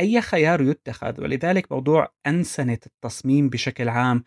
أي 0.00 0.20
خيار 0.20 0.62
يتخذ. 0.62 1.20
ولذلك 1.22 1.72
موضوع 1.72 2.08
أنسنة 2.26 2.78
التصميم 2.86 3.48
بشكل 3.48 3.88
عام 3.88 4.24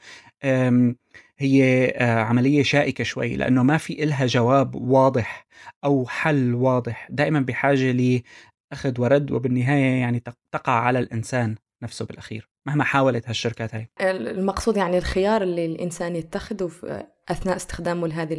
هي 1.38 1.86
آه، 1.96 2.20
عملية 2.20 2.64
شائكة 2.64 3.04
شوي 3.04 3.36
لأنه 3.36 3.64
ما 3.64 3.78
في 3.78 4.04
إلها 4.04 4.26
جواب 4.26 4.76
واضح 4.76 5.48
أو 5.84 6.06
حل 6.08 6.54
واضح. 6.54 7.08
دائما 7.12 7.40
بحاجة 7.40 7.92
لأخذ 7.92 9.02
ورد 9.02 9.32
وبالنهاية 9.32 10.02
يعني 10.02 10.24
تقع 10.52 10.74
على 10.74 11.00
الإنسان 11.00 11.56
نفسه 11.84 12.06
بالأخير 12.06 12.50
مهما 12.68 12.84
حاولت 12.84 13.28
هالشركات 13.28 13.76
هاي. 13.76 13.90
المقصود 14.02 14.78
يعني 14.78 14.98
الخيار 14.98 15.42
اللي 15.42 15.66
الإنسان 15.66 16.16
يتخذه 16.16 16.72
أثناء 17.30 17.56
استخدامه 17.56 18.08
لهذه 18.08 18.36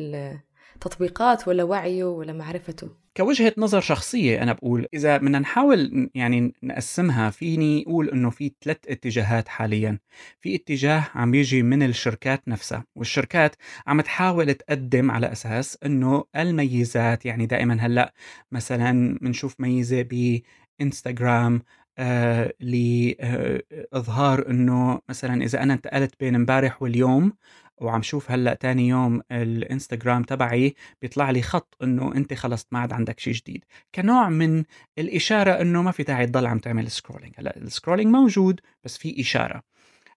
التطبيقات 0.74 1.48
ولا 1.48 1.64
وعيه 1.64 2.04
ولا 2.04 2.32
معرفته؟ 2.32 2.88
كوجهة 3.16 3.52
نظر 3.58 3.80
شخصية 3.80 4.42
أنا 4.42 4.52
بقول 4.52 4.86
إذا 4.94 5.16
بدنا 5.16 5.38
نحاول 5.38 6.10
يعني 6.14 6.54
نقسمها 6.62 7.30
فيني 7.30 7.82
أقول 7.82 8.08
إنه 8.08 8.30
في 8.30 8.52
ثلاث 8.64 8.76
اتجاهات 8.88 9.48
حاليا. 9.48 9.98
في 10.40 10.54
اتجاه 10.54 11.04
عم 11.14 11.34
يجي 11.34 11.62
من 11.62 11.82
الشركات 11.82 12.48
نفسها 12.48 12.84
والشركات 12.96 13.56
عم 13.86 14.00
تحاول 14.00 14.54
تقدم 14.54 15.10
على 15.10 15.32
أساس 15.32 15.78
إنه 15.84 16.24
الميزات 16.36 17.26
يعني 17.26 17.46
دائما 17.46 17.74
هلأ 17.80 18.14
مثلا 18.52 19.18
بنشوف 19.22 19.60
ميزة 19.60 20.02
بإنستغرام 20.80 21.62
آه 21.98 22.52
لإظهار 22.60 24.50
إنه 24.50 25.00
مثلا 25.08 25.42
إذا 25.44 25.62
أنا 25.62 25.74
انتقلت 25.74 26.14
بين 26.20 26.34
امبارح 26.34 26.82
واليوم 26.82 27.32
وعم 27.80 28.02
شوف 28.02 28.30
هلأ 28.30 28.54
تاني 28.54 28.88
يوم 28.88 29.22
الإنستغرام 29.32 30.22
تبعي 30.22 30.74
بيطلع 31.02 31.30
لي 31.30 31.42
خط 31.42 31.76
إنه 31.82 32.14
أنت 32.14 32.34
خلص 32.34 32.66
ما 32.72 32.78
عاد 32.78 32.92
عندك 32.92 33.20
شيء 33.20 33.32
جديد. 33.32 33.64
كنوع 33.94 34.28
من 34.28 34.64
الإشارة 34.98 35.50
إنه 35.50 35.82
ما 35.82 35.90
في 35.90 36.02
داعي 36.02 36.26
تضل 36.26 36.46
عم 36.46 36.58
تعمل 36.58 36.90
scrolling 36.90 37.34
هلأ 37.38 37.56
ال 37.56 37.62
scrolling 37.62 38.14
موجود 38.16 38.60
بس 38.84 38.98
في 38.98 39.20
إشارة. 39.20 39.62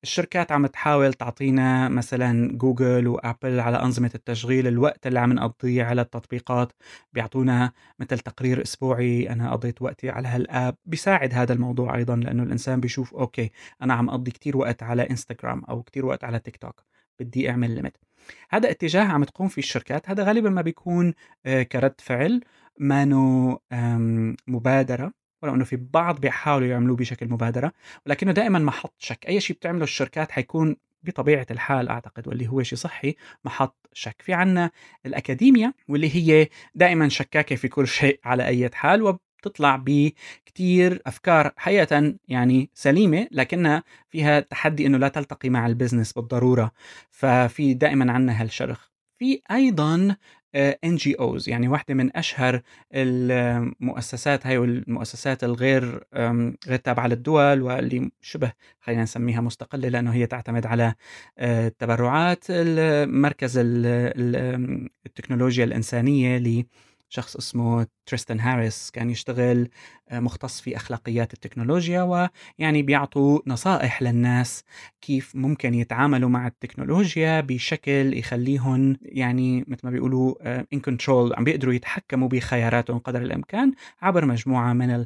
الشركات 0.03 0.51
عم 0.51 0.65
تحاول 0.67 1.13
تعطينا 1.13 1.89
مثلا 1.89 2.57
Google 2.57 3.07
و 3.07 3.16
Apple 3.16 3.59
على 3.59 3.81
أنظمة 3.81 4.11
التشغيل 4.15 4.67
الوقت 4.67 5.07
اللي 5.07 5.19
عم 5.19 5.33
نقضيه 5.33 5.83
على 5.83 6.01
التطبيقات. 6.01 6.73
بيعطونا 7.13 7.71
مثل 7.99 8.19
تقرير 8.19 8.61
أسبوعي 8.61 9.29
أنا 9.29 9.51
قضيت 9.51 9.81
وقتي 9.81 10.09
على 10.09 10.27
هال 10.27 10.43
app. 10.43 10.75
بيساعد 10.85 11.33
هذا 11.33 11.53
الموضوع 11.53 11.95
أيضا 11.95 12.15
لأنه 12.15 12.43
الإنسان 12.43 12.79
بيشوف 12.79 13.13
okay 13.15 13.51
أنا 13.81 13.93
عم 13.93 14.09
أقضي 14.09 14.31
كتير 14.31 14.57
وقت 14.57 14.83
على 14.83 15.09
انستغرام 15.09 15.63
أو 15.69 15.83
كتير 15.83 16.05
وقت 16.05 16.23
على 16.23 16.39
تيك 16.39 16.57
توك 16.57 16.90
بدي 17.23 17.49
أعمل 17.49 17.75
limit 17.75 17.97
هذا 18.49 18.71
اتجاه 18.71 19.03
عم 19.03 19.23
تقوم 19.23 19.47
فيه 19.47 19.61
الشركات. 19.61 20.09
هذا 20.09 20.23
غالبا 20.23 20.49
ما 20.49 20.61
بيكون 20.61 21.13
آه، 21.45 21.63
كرد 21.63 22.01
فعل 22.01 22.41
مانو 22.79 23.59
مبادرة 24.47 25.13
ولو 25.41 25.55
إنه 25.55 25.63
في 25.63 25.75
بعض 25.75 26.19
بيحاولوا 26.19 26.67
يعملوه 26.67 26.95
بشكل 26.95 27.27
مبادرة. 27.27 27.71
ولكنه 28.05 28.31
دائما 28.31 28.59
محط 28.59 28.95
شك. 28.99 29.25
أي 29.27 29.39
شيء 29.39 29.55
بتعمله 29.55 29.83
الشركات 29.83 30.31
حيكون 30.31 30.75
بطبيعة 31.03 31.45
الحال 31.51 31.89
أعتقد 31.89 32.27
واللي 32.27 32.47
هو 32.47 32.63
شيء 32.63 32.77
صحي 32.77 33.15
محط 33.45 33.89
شك. 33.93 34.15
في 34.21 34.33
عنا 34.33 34.71
الاكاديميا 35.05 35.73
واللي 35.87 36.15
هي 36.15 36.47
دائما 36.75 37.09
شكاكة 37.09 37.55
في 37.55 37.67
كل 37.67 37.87
شيء 37.87 38.19
على 38.25 38.47
أي 38.47 38.69
حال 38.73 39.03
وبتطلع 39.45 39.83
بكتير 39.85 41.01
أفكار 41.05 41.51
حقيقه 41.57 42.13
يعني 42.27 42.69
سليمة 42.73 43.27
لكنها 43.31 43.83
فيها 44.09 44.39
تحدي 44.39 44.85
إنه 44.85 44.97
لا 44.97 45.07
تلتقي 45.07 45.49
مع 45.49 45.67
البزنس 45.67 46.13
بالضرورة. 46.13 46.71
ففي 47.09 47.73
دائما 47.73 48.11
عنا 48.11 48.41
هالشرخ. 48.41 48.91
في 49.17 49.41
أيضا 49.51 50.15
NGOs 50.55 51.49
يعني 51.49 51.67
واحدة 51.67 51.93
من 51.93 52.17
أشهر 52.17 52.61
المؤسسات 52.93 54.47
هاي 54.47 54.57
والمؤسسات 54.57 55.43
الغير 55.43 56.03
غير 56.67 56.75
تابعة 56.83 57.07
للدول 57.07 57.61
واللي 57.61 58.11
شبه 58.21 58.51
خلينا 58.81 59.03
نسميها 59.03 59.41
مستقلة 59.41 59.89
لأنه 59.89 60.13
هي 60.13 60.25
تعتمد 60.25 60.65
على 60.65 60.95
آه، 61.37 61.67
تبرعات 61.67 62.45
مركز 63.07 63.53
التكنولوجيا 65.05 65.63
الإنسانية 65.63 66.37
شخص 67.13 67.35
اسمه 67.35 67.87
تريستن 68.05 68.39
هاريس 68.39 68.91
كان 68.91 69.09
يشتغل 69.09 69.69
آه، 70.09 70.19
مختص 70.19 70.61
في 70.61 70.75
أخلاقيات 70.75 71.33
التكنولوجيا 71.33 72.01
ويعني 72.01 72.83
بيعطوا 72.83 73.39
نصائح 73.47 74.01
للناس 74.01 74.63
كيف 75.01 75.35
ممكن 75.35 75.73
يتعاملوا 75.73 76.29
مع 76.29 76.47
التكنولوجيا 76.47 77.41
بشكل 77.41 78.17
يخليهم 78.17 78.97
يعني 79.01 79.65
مثل 79.67 79.81
ما 79.83 79.91
بيقولوا 79.91 80.35
in 80.59 80.65
آه، 80.73 80.81
control 80.81 81.33
عم 81.33 81.43
بيقدروا 81.43 81.73
يتحكموا 81.73 82.27
بخياراتهم 82.27 82.97
قدر 82.99 83.21
الإمكان 83.21 83.73
عبر 84.01 84.25
مجموعة 84.25 84.73
من 84.73 85.05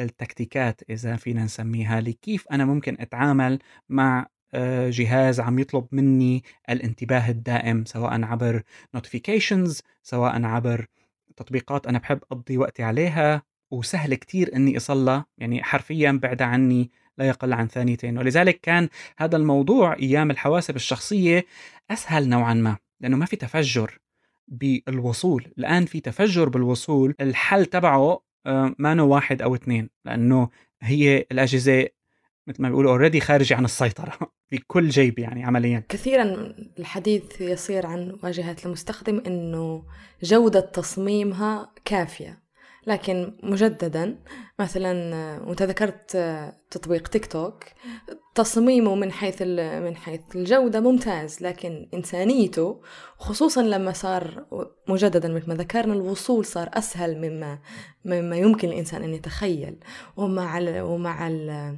التكتيكات 0.00 0.80
إذا 0.90 1.16
فينا 1.16 1.44
نسميها 1.44 2.00
لكيف 2.00 2.44
أنا 2.52 2.64
ممكن 2.64 2.96
أتعامل 3.00 3.58
مع 3.88 4.26
آه، 4.54 4.90
جهاز 4.90 5.40
عم 5.40 5.58
يطلب 5.58 5.86
مني 5.92 6.44
الانتباه 6.70 7.30
الدائم 7.30 7.84
سواء 7.84 8.24
عبر 8.24 8.62
نوتيفيكيشنز 8.94 9.82
سواء 10.02 10.44
عبر 10.44 10.86
تطبيقات 11.38 11.86
أنا 11.86 11.98
بحب 11.98 12.20
أقضي 12.32 12.58
وقتي 12.58 12.82
عليها 12.82 13.42
وسهل 13.70 14.14
كتير 14.14 14.56
أني 14.56 14.76
أصلها 14.76 15.26
يعني 15.38 15.62
حرفيا 15.62 16.20
بعد 16.22 16.42
عني 16.42 16.90
لا 17.18 17.28
يقل 17.28 17.52
عن 17.52 17.68
ثانيتين. 17.68 18.18
ولذلك 18.18 18.60
كان 18.60 18.88
هذا 19.18 19.36
الموضوع 19.36 19.94
أيام 19.94 20.30
الحواسب 20.30 20.76
الشخصية 20.76 21.44
أسهل 21.90 22.28
نوعا 22.28 22.54
ما 22.54 22.76
لأنه 23.00 23.16
ما 23.16 23.26
في 23.26 23.36
تفجر 23.36 23.98
بالوصول. 24.48 25.52
الآن 25.58 25.84
في 25.84 26.00
تفجر 26.00 26.48
بالوصول 26.48 27.14
الحل 27.20 27.66
تبعه 27.66 28.22
آه، 28.46 28.74
ما 28.78 29.02
واحد 29.02 29.42
أو 29.42 29.54
اثنين 29.54 29.90
لأنه 30.04 30.48
هي 30.82 31.26
الأجهزة 31.32 31.88
مثل 32.48 32.62
ما 32.62 32.68
بيقولوا 32.68 32.90
اوريدي 32.90 33.20
خارجه 33.20 33.54
عن 33.56 33.64
السيطرة 33.64 34.12
في 34.50 34.58
كل 34.58 34.88
جيب 34.88 35.18
يعني 35.18 35.44
عمليا. 35.44 35.84
كثيرا 35.88 36.54
الحديث 36.78 37.40
يصير 37.40 37.86
عن 37.86 38.18
واجهة 38.22 38.56
المستخدم 38.66 39.22
إنه 39.26 39.84
جودة 40.22 40.60
تصميمها 40.60 41.72
كافية 41.84 42.48
لكن 42.86 43.32
مجددا 43.42 44.18
مثلا 44.58 44.92
وإنت 45.46 45.62
ذكرت 45.62 46.16
تطبيق 46.70 47.08
تيك 47.08 47.26
توك 47.26 47.64
تصميمه 48.34 48.94
من 48.94 49.12
حيث 49.12 49.42
من 49.82 49.96
حيث 49.96 50.20
الجودة 50.34 50.80
ممتاز 50.80 51.42
لكن 51.42 51.88
إنسانيته 51.94 52.80
خصوصا 53.18 53.62
لما 53.62 53.92
صار 53.92 54.46
مجددا 54.88 55.28
مثل 55.28 55.48
ما 55.48 55.54
ذكرنا 55.54 55.94
الوصول 55.94 56.44
صار 56.44 56.70
أسهل 56.74 57.18
مما 57.18 57.58
مما 58.04 58.36
يمكن 58.36 58.68
الإنسان 58.68 59.02
أن 59.02 59.14
يتخيل. 59.14 59.76
ومع 60.16 60.58
ال 60.58 60.80
ومع 60.80 61.28
ال 61.28 61.76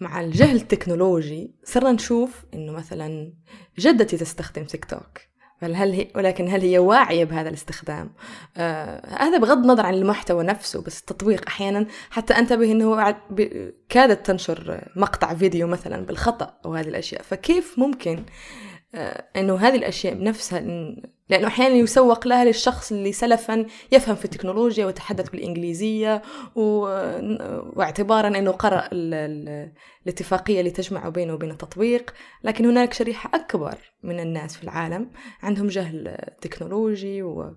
مع 0.00 0.20
الجهل 0.20 0.56
التكنولوجي 0.56 1.54
صرنا 1.64 1.92
نشوف 1.92 2.44
إنه 2.54 2.72
مثلا 2.72 3.32
جدتي 3.78 4.16
تستخدم 4.16 4.64
تيك 4.64 4.84
توك 4.84 5.18
هل 5.62 5.92
هي 5.92 6.08
ولكن 6.14 6.48
هل 6.48 6.60
هي 6.60 6.78
واعية 6.78 7.24
بهذا 7.24 7.48
الاستخدام؟ 7.48 8.12
آه 8.56 9.06
هذا 9.06 9.38
بغض 9.38 9.58
النظر 9.58 9.86
عن 9.86 9.94
المحتوى 9.94 10.44
نفسه 10.44 10.82
بس 10.82 11.00
التطبيق 11.00 11.46
أحيانا 11.46 11.86
حتى 12.10 12.34
أنتبه 12.34 12.72
أنه 12.72 13.16
كادت 13.88 14.26
تنشر 14.26 14.88
مقطع 14.96 15.34
فيديو 15.34 15.66
مثلا 15.66 16.06
بالخطأ 16.06 16.60
وهذه 16.64 16.88
الأشياء 16.88 17.22
فكيف 17.22 17.78
ممكن 17.78 18.24
آه 18.94 19.24
أنه 19.36 19.56
هذه 19.56 19.76
الأشياء 19.76 20.14
بنفسها 20.14 20.62
لأنه 21.28 21.46
أحيانا 21.46 21.74
يسوق 21.74 22.26
لها 22.26 22.44
للشخص 22.44 22.92
اللي 22.92 23.12
سلفا 23.12 23.66
يفهم 23.92 24.16
في 24.16 24.24
التكنولوجيا 24.24 24.86
وتحدث 24.86 25.28
بالإنجليزية 25.28 26.22
و... 26.54 26.80
واعتبارا 27.76 28.28
أنه 28.28 28.50
قرأ 28.50 28.88
ال... 28.92 29.14
ال... 29.14 29.72
الاتفاقية 30.04 30.60
اللي 30.60 30.70
تجمع 30.70 31.08
بينه 31.08 31.34
وبين 31.34 31.50
التطبيق 31.50 32.14
لكن 32.44 32.66
هناك 32.66 32.92
شريحة 32.92 33.30
أكبر 33.34 33.78
من 34.02 34.20
الناس 34.20 34.56
في 34.56 34.64
العالم 34.64 35.10
عندهم 35.42 35.66
جهل 35.66 36.16
تكنولوجي 36.40 37.22
و... 37.22 37.54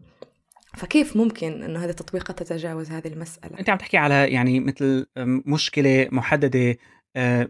فكيف 0.74 1.18
ممكن 1.18 1.64
إنه 1.64 1.84
هذه 1.84 1.90
التطبيقات 1.90 2.44
تتجاوز 2.44 2.92
هذه 2.92 3.08
المسألة؟ 3.08 3.60
أنت 3.60 3.70
عم 3.70 3.78
تحكي 3.78 3.98
على 3.98 4.32
يعني 4.32 4.60
مثل 4.60 5.06
مشكلة 5.46 6.08
محددة 6.12 6.78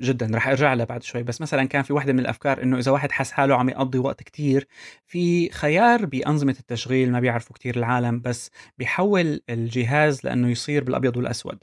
جدا. 0.01 0.32
رح 0.38 0.47
أرجع 0.47 0.73
لها 0.73 0.86
بعد 0.86 1.03
شوي. 1.03 1.23
بس 1.23 1.41
مثلا 1.41 1.65
كان 1.65 1.84
في 1.84 1.93
واحدة 1.93 2.13
من 2.13 2.19
الأفكار 2.19 2.63
إنه 2.63 2.77
إذا 2.77 2.91
واحد 2.91 3.12
حس 3.12 3.32
حاله 3.32 3.56
عم 3.56 3.69
يقضي 3.69 3.97
وقت 3.97 4.23
كتير 4.23 4.67
في 5.06 5.49
خيار 5.49 6.06
بأنظمة 6.06 6.56
التشغيل 6.60 7.12
ما 7.12 7.19
بيعرفوا 7.19 7.56
كتير 7.56 7.77
العالم 7.77 8.21
بس 8.21 8.51
بيحول 8.77 9.41
الجهاز 9.49 10.25
لأنه 10.25 10.49
يصير 10.49 10.84
بالأبيض 10.84 11.17
والأسود. 11.17 11.58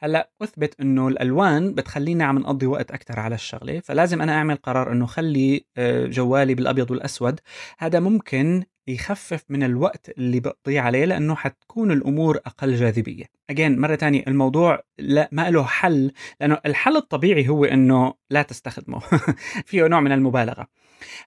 هلأ 0.00 0.30
أثبت 0.42 0.80
إنه 0.80 1.08
الألوان 1.08 1.74
بتخلينا 1.74 2.24
عم 2.24 2.38
نقضي 2.38 2.66
وقت 2.66 2.90
أكثر 2.90 3.20
على 3.20 3.34
الشغلة 3.34 3.80
فلازم 3.80 4.22
أنا 4.22 4.32
أعمل 4.32 4.56
قرار 4.56 4.92
إنه 4.92 5.06
خلي 5.06 5.66
آه، 5.76 6.06
جوالي 6.06 6.54
بالأبيض 6.54 6.90
والأسود. 6.90 7.40
هذا 7.78 8.00
ممكن 8.00 8.64
يخفف 8.88 9.44
من 9.48 9.62
الوقت 9.62 10.10
اللي 10.18 10.40
بقضيه 10.40 10.80
عليه 10.80 11.04
لأنه 11.04 11.34
حتكون 11.34 11.90
الأمور 11.90 12.36
أقل 12.36 12.74
جاذبية. 12.74 13.24
اجين 13.50 13.80
مرة 13.80 13.96
ثانية 13.96 14.24
الموضوع 14.28 14.82
لا 14.98 15.28
ما 15.32 15.50
له 15.50 15.64
حل 15.64 16.12
لأنه 16.40 16.58
الحل 16.66 16.96
الطبيعي 16.96 17.48
هو 17.48 17.64
إنه 17.64 18.14
لا 18.30 18.42
تستخدمه 18.42 19.00
فيه 19.66 19.86
نوع 19.86 20.00
من 20.00 20.12
المبالغة. 20.12 20.66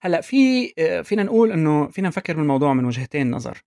هلأ 0.02 0.22
في 0.22 0.68
فينا 1.04 1.24
نقول 1.24 1.52
إنه 1.52 1.88
فينا 1.88 2.08
نفكر 2.08 2.36
بالموضوع 2.36 2.74
من 2.74 2.86
وجهتين 2.86 3.32
نظر. 3.32 3.58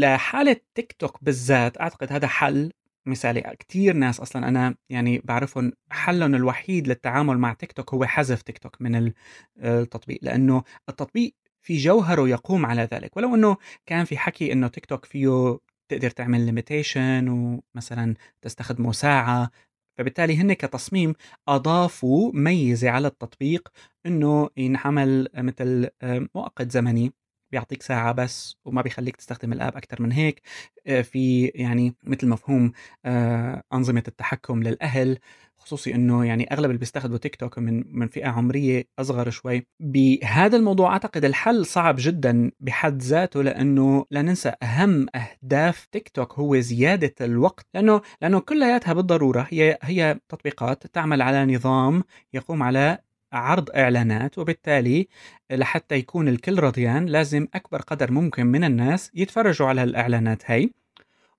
لحالة 0.00 0.56
تيك 0.74 0.92
توك 0.92 1.24
بالذات 1.24 1.80
أعتقد 1.80 2.12
هذا 2.12 2.26
حل 2.26 2.72
مثالي 3.06 3.56
كثير 3.58 3.94
ناس 3.94 4.20
أصلا 4.20 4.48
أنا 4.48 4.74
يعني 4.90 5.22
بعرفهم 5.24 5.72
حلهم 5.90 6.34
الوحيد 6.34 6.88
للتعامل 6.88 7.38
مع 7.38 7.52
تيك 7.52 7.72
توك 7.72 7.94
هو 7.94 8.04
حذف 8.04 8.42
تيك 8.42 8.58
توك 8.58 8.82
من 8.82 9.12
التطبيق 9.58 10.18
لأنه 10.22 10.62
التطبيق 10.88 11.34
في 11.66 11.76
جوهره 11.76 12.28
يقوم 12.28 12.66
على 12.66 12.82
ذلك. 12.92 13.16
ولو 13.16 13.34
إنه 13.34 13.56
كان 13.86 14.04
في 14.04 14.18
حكي 14.18 14.52
إنه 14.52 14.68
تيك 14.68 14.86
توك 14.86 15.04
فيه 15.04 15.58
تقدر 15.88 16.10
تعمل 16.10 16.46
limitation 16.46 17.28
ومثلا 17.74 18.14
تستخدمه 18.42 18.92
ساعة 18.92 19.50
فبالتالي 19.98 20.36
هن 20.36 20.52
كتصميم 20.52 21.14
أضافوا 21.48 22.32
ميزة 22.34 22.90
على 22.90 23.08
التطبيق 23.08 23.68
إنه 24.06 24.50
ينعمل 24.56 25.28
مثل 25.34 25.88
مؤقت 26.34 26.70
زمني. 26.72 27.12
بيعطيك 27.52 27.82
ساعة 27.82 28.12
بس 28.12 28.56
وما 28.64 28.82
بيخليك 28.82 29.16
تستخدم 29.16 29.52
ال 29.52 29.58
app 29.58 29.76
أكثر 29.76 30.02
من 30.02 30.12
هيك. 30.12 30.42
آه، 30.86 31.02
في 31.02 31.46
يعني 31.46 31.94
مثل 32.02 32.28
مفهوم 32.28 32.72
آه، 33.04 33.62
أنظمة 33.72 34.02
التحكم 34.08 34.62
للأهل 34.62 35.18
خصوصي 35.56 35.94
إنه 35.94 36.24
يعني 36.26 36.52
أغلب 36.52 36.64
اللي 36.66 36.78
بيستخدموا 36.78 37.18
تيك 37.18 37.36
توك 37.36 37.58
من 37.58 37.84
من 37.98 38.08
فئة 38.08 38.28
عمرية 38.28 38.84
أصغر 38.98 39.30
شوي. 39.30 39.66
بهذا 39.80 40.56
الموضوع 40.56 40.92
أعتقد 40.92 41.24
الحل 41.24 41.66
صعب 41.66 41.96
جدا 41.98 42.50
بحد 42.60 43.02
ذاته 43.02 43.42
لأنه 43.42 44.04
لا 44.10 44.22
ننسى 44.22 44.52
أهم 44.62 45.06
أهداف 45.14 45.86
تيك 45.92 46.08
توك 46.08 46.32
هو 46.38 46.60
زيادة 46.60 47.14
الوقت. 47.20 47.66
لأنه 47.74 48.00
لأنه 48.22 48.40
كلياتها 48.40 48.92
بالضرورة 48.92 49.46
هي 49.50 49.78
هي 49.82 50.18
تطبيقات 50.28 50.86
تعمل 50.86 51.22
على 51.22 51.54
نظام 51.54 52.02
يقوم 52.34 52.62
على 52.62 52.98
عرض 53.36 53.70
إعلانات 53.70 54.38
وبالتالي 54.38 55.08
لحتى 55.50 55.94
يكون 55.94 56.28
الكل 56.28 56.60
رضيان 56.60 57.06
لازم 57.06 57.48
أكبر 57.54 57.80
قدر 57.82 58.12
ممكن 58.12 58.46
من 58.46 58.64
الناس 58.64 59.10
يتفرجوا 59.14 59.66
على 59.66 59.82
الإعلانات 59.82 60.50
هاي 60.50 60.72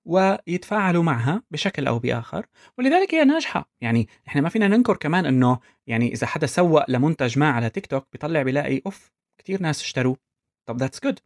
ويتفاعلوا 0.04 1.02
معها 1.02 1.42
بشكل 1.50 1.86
أو 1.86 1.98
بآخر. 1.98 2.46
ولذلك 2.78 3.14
هي 3.14 3.24
ناجحة. 3.24 3.70
يعني 3.80 4.08
إحنا 4.28 4.40
ما 4.40 4.48
فينا 4.48 4.68
ننكر 4.68 4.96
كمان 4.96 5.26
إنه 5.26 5.58
يعني 5.86 6.12
إذا 6.12 6.26
حدا 6.26 6.46
سوق 6.46 6.90
لمنتج 6.90 7.38
ما 7.38 7.50
على 7.50 7.70
تيك 7.70 7.86
توك 7.86 8.06
بيطلع 8.12 8.42
بيلاقي 8.42 8.82
oof 8.86 9.12
كثير 9.38 9.62
ناس 9.62 9.80
اشتروه. 9.82 10.16
طب 10.66 10.76
that's 10.76 11.00
good 11.04 11.18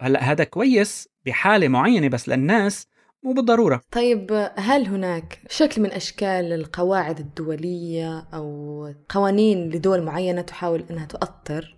هلأ 0.00 0.22
هذا 0.22 0.44
كويس 0.44 1.08
بحالة 1.26 1.68
معينة 1.68 2.08
بس 2.08 2.28
للناس 2.28 2.86
مو 3.24 3.32
بالضرورة. 3.32 3.80
طيب 3.90 4.50
هل 4.56 4.86
هناك 4.86 5.40
شكل 5.50 5.82
من 5.82 5.92
أشكال 5.92 6.52
القواعد 6.52 7.18
الدولية 7.20 8.26
أو 8.34 8.92
قوانين 9.08 9.70
لدول 9.70 10.02
معينة 10.02 10.42
تحاول 10.42 10.84
أنها 10.90 11.06
تؤثر 11.06 11.76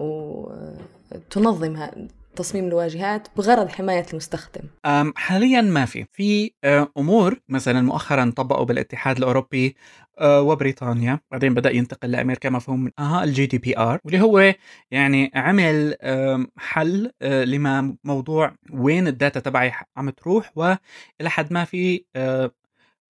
وتنظم 0.00 1.76
تصميم 2.36 2.68
الواجهات 2.68 3.28
بغرض 3.36 3.68
حماية 3.68 4.06
المستخدم. 4.10 4.62
حاليا 5.16 5.60
ما 5.60 5.84
في. 5.84 6.06
في 6.12 6.50
أمور 6.98 7.40
مثلا 7.48 7.80
مؤخرا 7.80 8.32
طبقوا 8.36 8.64
بالاتحاد 8.64 9.16
الأوروبي 9.16 9.76
وبريطانيا. 10.22 11.20
بعدين 11.30 11.54
بدأ 11.54 11.70
ينتقل 11.70 12.10
لأمريكا 12.10 12.50
مفهوم 12.50 12.90
أها 12.98 13.24
ال 13.24 13.46
GDPR 13.46 14.00
واللي 14.04 14.20
هو 14.20 14.54
يعني 14.90 15.30
عمل 15.34 15.96
حل 16.56 17.12
لما 17.22 17.96
موضوع 18.04 18.54
وين 18.72 19.08
ال 19.08 19.14
data 19.14 19.40
تبعي 19.40 19.72
عم 19.96 20.10
تروح 20.10 20.52
وإلى 20.56 20.78
حد 21.26 21.52
ما 21.52 21.64
في 21.64 22.04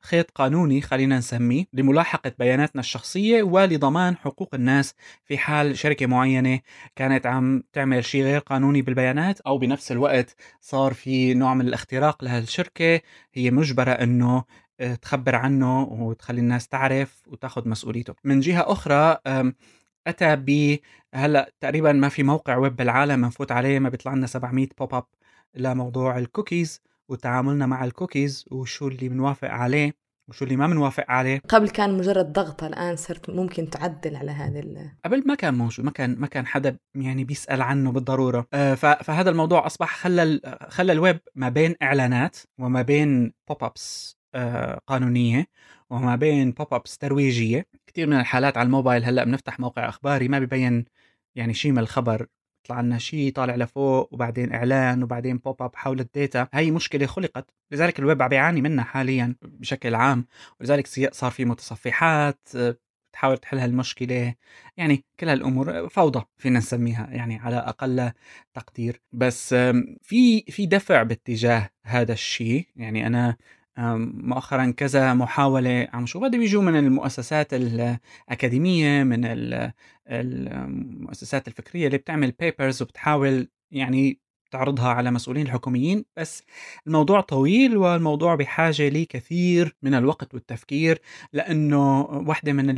خيط 0.01 0.31
قانوني 0.31 0.81
خلينا 0.81 1.19
نسميه 1.19 1.65
لملاحقة 1.73 2.33
بياناتنا 2.39 2.81
الشخصية 2.81 3.43
ولضمان 3.43 4.17
حقوق 4.17 4.55
الناس 4.55 4.95
في 5.25 5.39
حال 5.39 5.79
شركة 5.79 6.07
معينة 6.07 6.61
كانت 6.97 7.27
عم 7.27 7.63
تعمل 7.73 8.05
شيء 8.05 8.23
غير 8.23 8.39
قانوني 8.39 8.83
بالبيانات 8.83 9.41
أو 9.41 9.59
بنفس 9.59 9.93
الوقت 9.93 10.37
صار 10.61 10.95
في 10.95 11.35
نوع 11.35 11.55
من 11.55 11.69
الاختراق 11.69 12.25
لهالشركة. 12.25 13.01
هي 13.35 13.51
مجبرة 13.51 13.91
أنه 13.93 14.45
آه، 14.81 14.95
تخبر 14.95 15.35
عنه 15.37 15.83
وتخلي 15.83 16.41
الناس 16.41 16.69
تعرف 16.69 17.23
وتاخذ 17.29 17.69
مسؤوليته. 17.69 18.15
من 18.25 18.41
جهة 18.41 18.73
أخرى 18.73 19.19
أتى 20.07 20.37
ب 20.37 20.79
هلأ 21.15 21.53
تقريبا 21.61 21.93
ما 21.93 22.09
في 22.09 22.23
موقع 22.23 22.57
ويب 22.57 22.77
بالعالم 22.77 23.25
نفوت 23.25 23.53
عليه 23.53 23.79
ما 23.79 23.89
بيطلع 23.89 24.15
لنا 24.15 24.27
700 24.27 24.69
pop-up 24.79 25.05
لموضوع 25.55 26.19
الكوكيز 26.19 26.83
وتعاملنا 27.09 27.67
مع 27.67 27.85
الكوكيز 27.85 28.45
وشو 28.51 28.89
اللي 28.89 29.09
بنوافق 29.09 29.49
عليه 29.49 30.07
وشو 30.29 30.45
اللي 30.45 30.57
ما 30.57 30.67
بنوافق 30.67 31.05
عليه. 31.09 31.43
قبل 31.49 31.69
كان 31.69 31.99
مجرد 31.99 32.33
ضغطة 32.33 32.67
الآن 32.67 32.97
صرت 32.97 33.31
ممكن 33.31 33.71
تعدل 33.71 34.17
على 34.17 34.31
هذا 34.31 34.59
ال... 34.59 34.91
قبل 35.05 35.23
ما 35.27 35.35
كان 35.35 35.55
موجود 35.55 35.85
ما 35.85 35.91
كان 35.91 36.19
ما 36.19 36.27
كان 36.27 36.47
حدا 36.47 36.79
يعني 36.95 37.25
بيسأل 37.25 37.63
عنه 37.63 37.93
بالضرورة. 37.93 38.47
آه 38.55 38.75
فهذا 38.75 39.31
الموضوع 39.31 39.67
أصبح 39.67 39.97
خلى 39.97 40.41
خلى 40.69 40.93
الويب 40.93 41.21
ما 41.35 41.49
بين 41.49 41.75
إعلانات 41.83 42.37
وما 42.59 42.83
بين 42.83 43.33
pop-ups 43.49 44.17
آه 44.35 44.81
قانونية 44.87 45.47
وما 45.91 46.17
بين 46.17 46.51
pop-ups 46.51 46.99
ترويجية. 46.99 47.67
كثير 47.87 48.07
من 48.07 48.21
الحالات 48.21 48.57
على 48.57 48.67
الموبايل 48.67 49.05
هلأ 49.05 49.25
بنفتح 49.25 49.61
موقع 49.61 49.89
أخباري 49.89 50.29
ما 50.29 50.39
ببين 50.39 50.85
يعني 51.35 51.55
شيء 51.55 51.73
من 51.73 51.79
الخبر 51.79 52.27
يطلع 52.67 52.81
لنا 52.81 52.99
شيء 52.99 53.33
طالع 53.33 53.57
لفوق 53.57 54.15
وبعدين 54.15 54.53
إعلان 54.53 55.03
وبعدين 55.03 55.39
pop-up 55.39 55.77
حول 55.77 56.01
ال 56.01 56.09
data. 56.09 56.49
هي 56.55 56.71
مشكلة 56.71 57.07
خلقت. 57.07 57.51
لذلك 57.73 57.99
الويب 57.99 58.23
عم 58.23 58.29
بيعاني 58.29 58.61
منها 58.63 58.85
حاليا 58.85 59.37
بشكل 59.43 59.95
عام. 59.95 60.27
ولذلك 60.61 60.87
صار 61.13 61.31
في 61.31 61.45
متصفحات 61.45 62.49
تحاول 63.13 63.39
تحل 63.39 63.59
هالمشكلة. 63.59 64.35
يعني 64.77 65.05
كل 65.21 65.29
هالأمور 65.29 65.89
فوضى 65.89 66.25
فينا 66.39 66.59
نسميها 66.59 67.09
يعني 67.11 67.39
على 67.39 67.57
أقل 67.57 68.13
تقدير. 68.55 69.01
بس 69.13 69.55
في 70.03 70.41
في 70.49 70.67
دفع 70.67 71.03
باتجاه 71.03 71.71
هذا 71.85 72.13
الشيء 72.13 72.67
يعني 72.77 73.07
أنا 73.07 73.37
مؤخرا 73.79 74.71
كذا 74.71 75.15
محاولة 75.15 75.89
عم 75.93 76.07
شو 76.07 76.21
بدي 76.21 76.39
بيجوا 76.39 76.63
من 76.63 76.77
المؤسسات 76.77 77.55
الأكاديمية 77.55 79.03
من 79.03 79.21
المؤسسات 80.09 81.49
الفكرية 81.49 81.87
اللي 81.87 81.99
بتعمل 81.99 82.31
بيبرز 82.31 82.83
وبتحاول 82.83 83.49
يعني 83.71 84.21
تعرضها 84.57 84.89
على 84.89 85.11
مسؤولين 85.11 85.47
الحكوميين 85.47 86.05
بس 86.17 86.43
الموضوع 86.87 87.21
طويل 87.21 87.77
والموضوع 87.77 88.35
بحاجة 88.35 88.89
لكثير 88.89 89.77
من 89.83 89.95
الوقت 89.95 90.35
والتفكير 90.35 91.01
لأنه 91.33 92.01
واحدة 92.01 92.53
من 92.53 92.69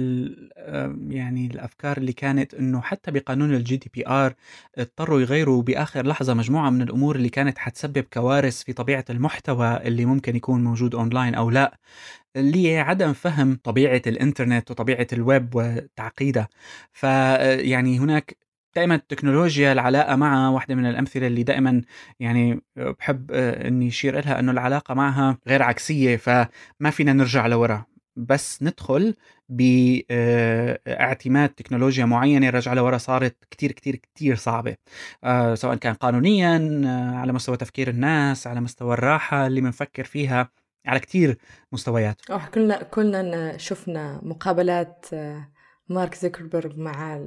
يعني 1.13 1.47
الأفكار 1.47 1.97
اللي 1.97 2.13
كانت 2.13 2.55
أنه 2.55 2.81
حتى 2.81 3.11
بقانون 3.11 3.55
ال 3.55 3.77
GDPR 3.77 4.35
اضطروا 4.79 5.21
يغيروا 5.21 5.63
بآخر 5.63 6.07
لحظة 6.07 6.35
مجموعة 6.35 6.71
من 6.71 6.83
الأمور 6.83 7.17
اللي 7.17 7.29
كانت 7.29 7.59
حتسبب 7.59 8.05
كوارث 8.13 8.63
في 8.63 8.73
طبيعة 8.73 9.05
المحتوى 9.11 9.77
اللي 9.77 10.05
ممكن 10.05 10.37
يكون 10.37 10.65
موجود 10.65 10.95
أونلاين 10.95 11.35
أو 11.35 11.51
لا 11.51 11.79
اللي 12.37 12.79
عدم 12.79 13.13
فهم 13.13 13.59
طبيعة 13.65 14.03
الإنترنت 14.07 14.71
وطبيعة 14.71 15.07
الويب 15.13 15.55
وتعقيدها. 15.55 16.49
فيعني 16.93 17.99
هناك 17.99 18.48
دائما 18.79 18.95
التكنولوجيا 18.95 19.73
العلاقة 19.73 20.17
معها 20.17 20.49
واحدة 20.49 20.75
من 20.75 20.87
الأمثلة 20.87 21.27
اللي 21.27 21.43
دائما 21.43 21.83
يعني 22.21 22.61
بحب 22.77 23.31
آه، 23.33 23.69
إني 23.69 23.89
اشير 23.89 24.25
لها 24.25 24.41
إنه 24.41 24.53
العلاقة 24.53 24.95
معها 24.95 25.39
غير 25.49 25.63
عكسية 25.63 26.17
فما 26.17 26.91
فينا 26.91 27.13
نرجع 27.13 27.47
لورا. 27.47 27.85
بس 28.17 28.63
ندخل 28.63 29.15
باعتماد 29.49 31.49
تكنولوجيا 31.49 32.05
معينة 32.05 32.51
رجع 32.51 32.73
لورا 32.73 32.99
صارت 32.99 33.37
كتير 33.51 33.73
كتير 33.73 33.97
كتير 33.97 34.37
صعبة. 34.37 34.77
آه، 35.25 35.55
سواء 35.55 35.77
كان 35.77 35.95
قانونيا 35.95 36.83
آه، 36.87 37.17
على 37.17 37.33
مستوى 37.33 37.57
تفكير 37.57 37.89
الناس 37.89 38.47
على 38.47 38.61
مستوى 38.61 38.95
الراحة 38.95 39.47
اللي 39.47 39.61
بنفكر 39.61 40.05
فيها 40.05 40.51
على 40.87 41.01
كتير 41.01 41.39
مستويات. 41.73 42.21
كلنا 42.55 42.83
كلنا 42.83 43.57
شفنا 43.57 44.21
مقابلات 44.23 45.07
مارك 45.89 46.15
زكربرج 46.15 46.79
مع 46.79 47.21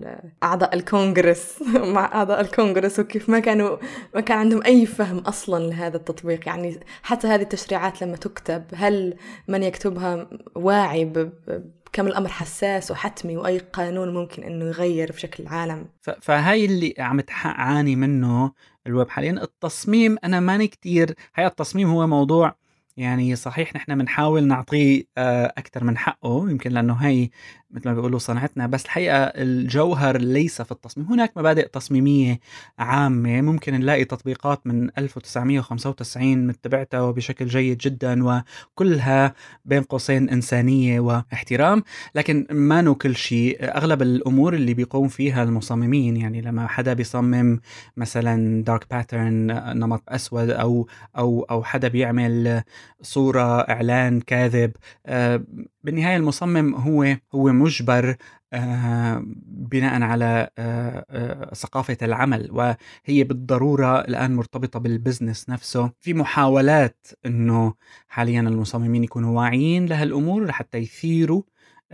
أعضاء 0.43 0.75
الكونغرس. 0.75 1.63
مع 1.95 2.05
أعضاء 2.15 2.41
الكونغرس 2.41 2.99
وكيف 2.99 3.29
ما 3.29 3.39
كانوا 3.39 3.77
ما 4.15 4.21
كان 4.21 4.37
عندهم 4.37 4.63
أي 4.63 4.85
فهم 4.85 5.17
أصلا 5.17 5.63
لهذا 5.63 5.97
التطبيق. 5.97 6.47
يعني 6.47 6.79
حتى 7.03 7.27
هذه 7.27 7.41
التشريعات 7.41 8.01
لما 8.01 8.15
تكتب 8.15 8.63
هل 8.73 9.15
من 9.47 9.63
يكتبها 9.63 10.29
واعي 10.55 11.05
بكم 11.05 12.07
الأمر 12.07 12.29
حساس 12.29 12.91
وحتمي 12.91 13.37
وأي 13.37 13.57
قانون 13.57 14.13
ممكن 14.13 14.43
إنه 14.43 14.65
يغير 14.65 15.11
بشكل 15.11 15.43
العالم؟ 15.43 15.85
فهاي 16.21 16.65
اللي 16.65 16.93
عم 16.99 17.21
تعاني 17.21 17.95
منه 17.95 18.51
الويب 18.87 19.09
حاليا. 19.09 19.31
التصميم 19.31 20.17
أنا 20.23 20.39
ماني 20.39 20.67
كتير 20.67 21.15
هاي 21.35 21.45
التصميم 21.45 21.89
هو 21.89 22.07
موضوع 22.07 22.55
يعني 22.97 23.35
صحيح 23.35 23.75
نحن 23.75 23.97
بنحاول 23.97 24.43
نعطيه 24.43 25.03
آه، 25.17 25.53
أكثر 25.57 25.83
من 25.83 25.97
حقه 25.97 26.49
يمكن 26.49 26.71
لأنه 26.71 26.93
هي 26.93 27.29
مثل 27.73 27.89
ما 27.89 27.95
بيقولوا 27.95 28.19
صنعتنا 28.19 28.67
بس 28.67 28.85
الحقيقة 28.85 29.15
الجوهر 29.17 30.17
ليس 30.17 30.61
في 30.61 30.71
التصميم. 30.71 31.07
هناك 31.07 31.37
مبادئ 31.37 31.67
تصميمية 31.67 32.39
عامة 32.79 33.41
ممكن 33.41 33.73
نلاقي 33.73 34.05
تطبيقات 34.05 34.67
من 34.67 34.89
1995 34.97 36.47
متبعتها 36.47 37.11
بشكل 37.11 37.47
جيد 37.47 37.77
جدا 37.77 38.43
وكلها 38.73 39.33
بين 39.65 39.83
قوسين 39.83 40.29
إنسانية 40.29 40.99
واحترام. 40.99 41.83
لكن 42.15 42.47
ما 42.51 42.81
نو 42.81 42.95
كل 42.95 43.15
شيء. 43.15 43.57
أغلب 43.61 44.01
الأمور 44.01 44.53
اللي 44.53 44.73
بيقوم 44.73 45.07
فيها 45.07 45.43
المصممين 45.43 46.17
يعني 46.17 46.41
لما 46.41 46.67
حدا 46.67 46.93
بيصمم 46.93 47.59
مثلا 47.97 48.63
dark 48.63 48.87
pattern 48.91 49.47
نمط 49.79 50.03
أسود 50.09 50.49
أو 50.49 50.87
أو 51.17 51.41
أو 51.51 51.63
حدا 51.63 51.87
بيعمل 51.87 52.63
صورة 53.01 53.59
إعلان 53.59 54.19
كاذب 54.21 54.71
آه، 55.05 55.43
بالنهاية 55.83 56.17
المصمم 56.17 56.75
هو 56.75 57.17
هو 57.35 57.49
مجبر 57.61 58.15
آه، 58.53 59.23
بناء 59.45 60.01
على 60.01 60.49
آه، 60.57 61.05
آه، 61.09 61.53
ثقافة 61.53 61.97
العمل 62.01 62.49
وهي 62.51 63.23
بالضرورة 63.23 63.99
الآن 63.99 64.35
مرتبطة 64.35 64.79
بالبزنس 64.79 65.49
نفسه. 65.49 65.91
في 65.99 66.13
محاولات 66.13 67.07
أنه 67.25 67.73
حاليا 68.07 68.41
المصممين 68.41 69.03
يكونوا 69.03 69.39
واعيين 69.39 69.85
لهالأمور 69.85 70.45
لحتى 70.45 70.77
يثيروا 70.77 71.43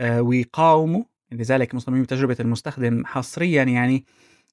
ويقاوموا. 0.01 1.03
لذلك 1.32 1.75
مصممين 1.75 2.08
تجربة 2.08 2.38
المستخدم 2.39 3.06
حصريا 3.06 3.63
يعني 3.63 4.06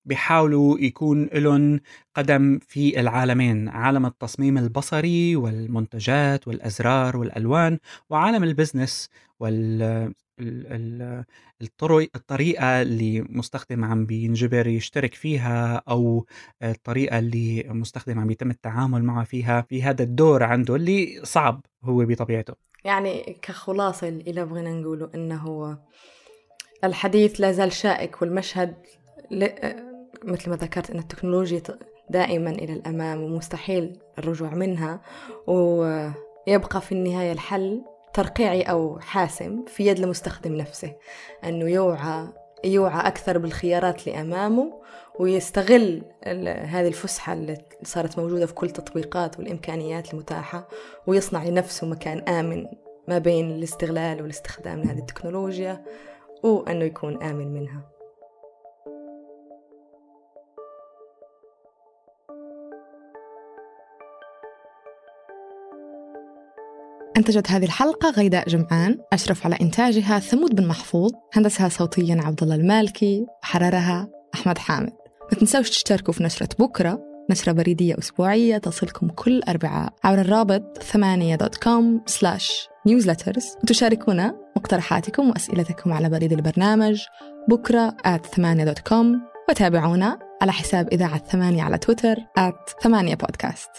بيحاولوا 0.05 0.79
يكون 0.79 1.29
لهم 1.33 1.81
قدم 2.15 2.59
في 2.59 3.01
العالمين 3.01 3.69
عالم 3.69 4.07
التصميم 4.07 4.59
البصري 4.59 5.37
والمنتجات 5.37 6.49
والأزرار 6.49 7.17
والألوان 7.17 7.79
وعالم 8.11 8.45
البزنس 8.45 9.09
وال 9.41 10.15
الطرق 10.41 12.09
الطريقة 12.17 12.83
اللي 12.83 13.21
مستخدم 13.29 13.85
عم 13.85 14.07
بينجبر 14.07 14.67
يشترك 14.67 15.15
فيها 15.15 15.83
أو 15.89 16.27
الطريقة 16.63 17.19
اللي 17.19 17.65
مستخدم 17.69 18.19
عم 18.19 18.31
يتم 18.31 18.51
التعامل 18.51 19.05
معه 19.05 19.25
فيها 19.25 19.61
في 19.61 19.83
هذا 19.83 20.03
الدور 20.03 20.43
عنده 20.43 20.77
اللي 20.77 21.21
صعب 21.23 21.61
هو 21.85 22.05
بطبيعته. 22.05 22.55
يعني 22.85 23.37
كخلاصة 23.43 24.09
اللي 24.09 24.45
بغينا 24.45 24.73
نقوله 24.73 25.11
إنه 25.15 25.79
الحديث 26.85 27.41
لا 27.41 27.53
زال 27.53 27.73
شائك 27.73 28.23
والمشهد 28.23 28.75
مثل 30.25 30.51
ما 30.51 30.57
ذكرت 30.57 30.91
أن 30.91 30.99
التكنولوجيا 30.99 31.63
دائما 32.11 32.51
إلى 32.51 32.73
الأمام 32.73 33.23
ومستحيل 33.23 33.99
الرجوع 34.19 34.55
منها 34.55 35.01
ويبقى 35.47 36.81
في 36.81 36.93
النهاية 36.93 37.33
الحل 37.33 37.85
ترقيعي 38.15 38.63
أو 38.63 38.99
حاسم 39.01 39.65
في 39.67 39.87
يد 39.87 39.99
المستخدم 39.99 40.55
نفسه 40.55 40.93
أنه 41.45 41.71
يوعى 41.71 42.29
يوعى 42.65 43.09
أكثر 43.09 43.39
بالخيارات 43.39 44.09
اللي 44.09 44.21
أمامه 44.21 44.73
ويستغل 45.19 46.03
هذه 46.47 46.89
الفسحة 46.89 47.33
اللي 47.33 47.59
صارت 47.83 48.19
موجودة 48.19 48.47
في 48.47 48.55
كل 48.55 48.67
التطبيقات 48.67 49.39
والإمكانيات 49.39 50.15
المتاحة 50.15 50.69
ويصنع 51.07 51.45
لنفسه 51.45 51.87
مكان 51.87 52.19
آمن 52.19 52.67
ما 53.09 53.19
بين 53.19 53.51
الاستغلال 53.51 54.23
والاستخدام 54.23 54.83
لهذه 54.83 54.99
التكنولوجيا 54.99 55.85
وأنه 56.43 56.85
يكون 56.85 57.23
آمن 57.23 57.53
منها. 57.53 57.94
أنتجت 67.17 67.51
هذه 67.51 67.65
الحلقة 67.65 68.11
غيداء 68.11 68.49
جمعان 68.49 68.99
أشرف 69.13 69.47
على 69.47 69.57
إنتاجها 69.61 70.19
ثمود 70.19 70.55
بن 70.55 70.67
محفوظ 70.67 71.13
هندسها 71.33 71.69
صوتيا 71.69 72.21
عبد 72.25 72.43
الله 72.43 72.55
المالكي 72.55 73.27
وحررها 73.43 74.09
أحمد 74.35 74.59
حامد. 74.59 74.93
ما 75.33 75.39
تنسوش 75.39 75.71
تشتركوا 75.71 76.15
في 76.15 76.25
نشرة 76.25 76.49
بكرة 76.59 77.01
نشرة 77.31 77.53
بريدية 77.53 77.99
أسبوعية 77.99 78.59
تصلكم 78.59 79.09
كل 79.09 79.43
أربعاء 79.49 79.93
عبر 80.05 80.21
الرابط 80.21 80.83
ثمانية 80.83 81.37
dot 81.37 81.57
com 81.57 82.03
slash 82.07 82.69
newsletters 82.87 83.45
وتشاركونا 83.63 84.35
مقترحاتكم 84.57 85.31
وأسئلتكم 85.31 85.93
على 85.93 86.09
بريد 86.09 86.33
البرنامج 86.33 87.03
بكرة 87.49 87.97
at 88.07 88.27
ثمانية 88.27 88.65
دوت 88.65 88.79
كوم 88.79 89.23
وتابعونا 89.49 90.19
على 90.43 90.53
حساب 90.53 90.89
إذاعة 90.93 91.19
ثمانية 91.19 91.63
على 91.63 91.79
تويتر 91.79 92.17
at 92.17 92.83
ثمانية 92.83 93.15
بودكاست. 93.15 93.71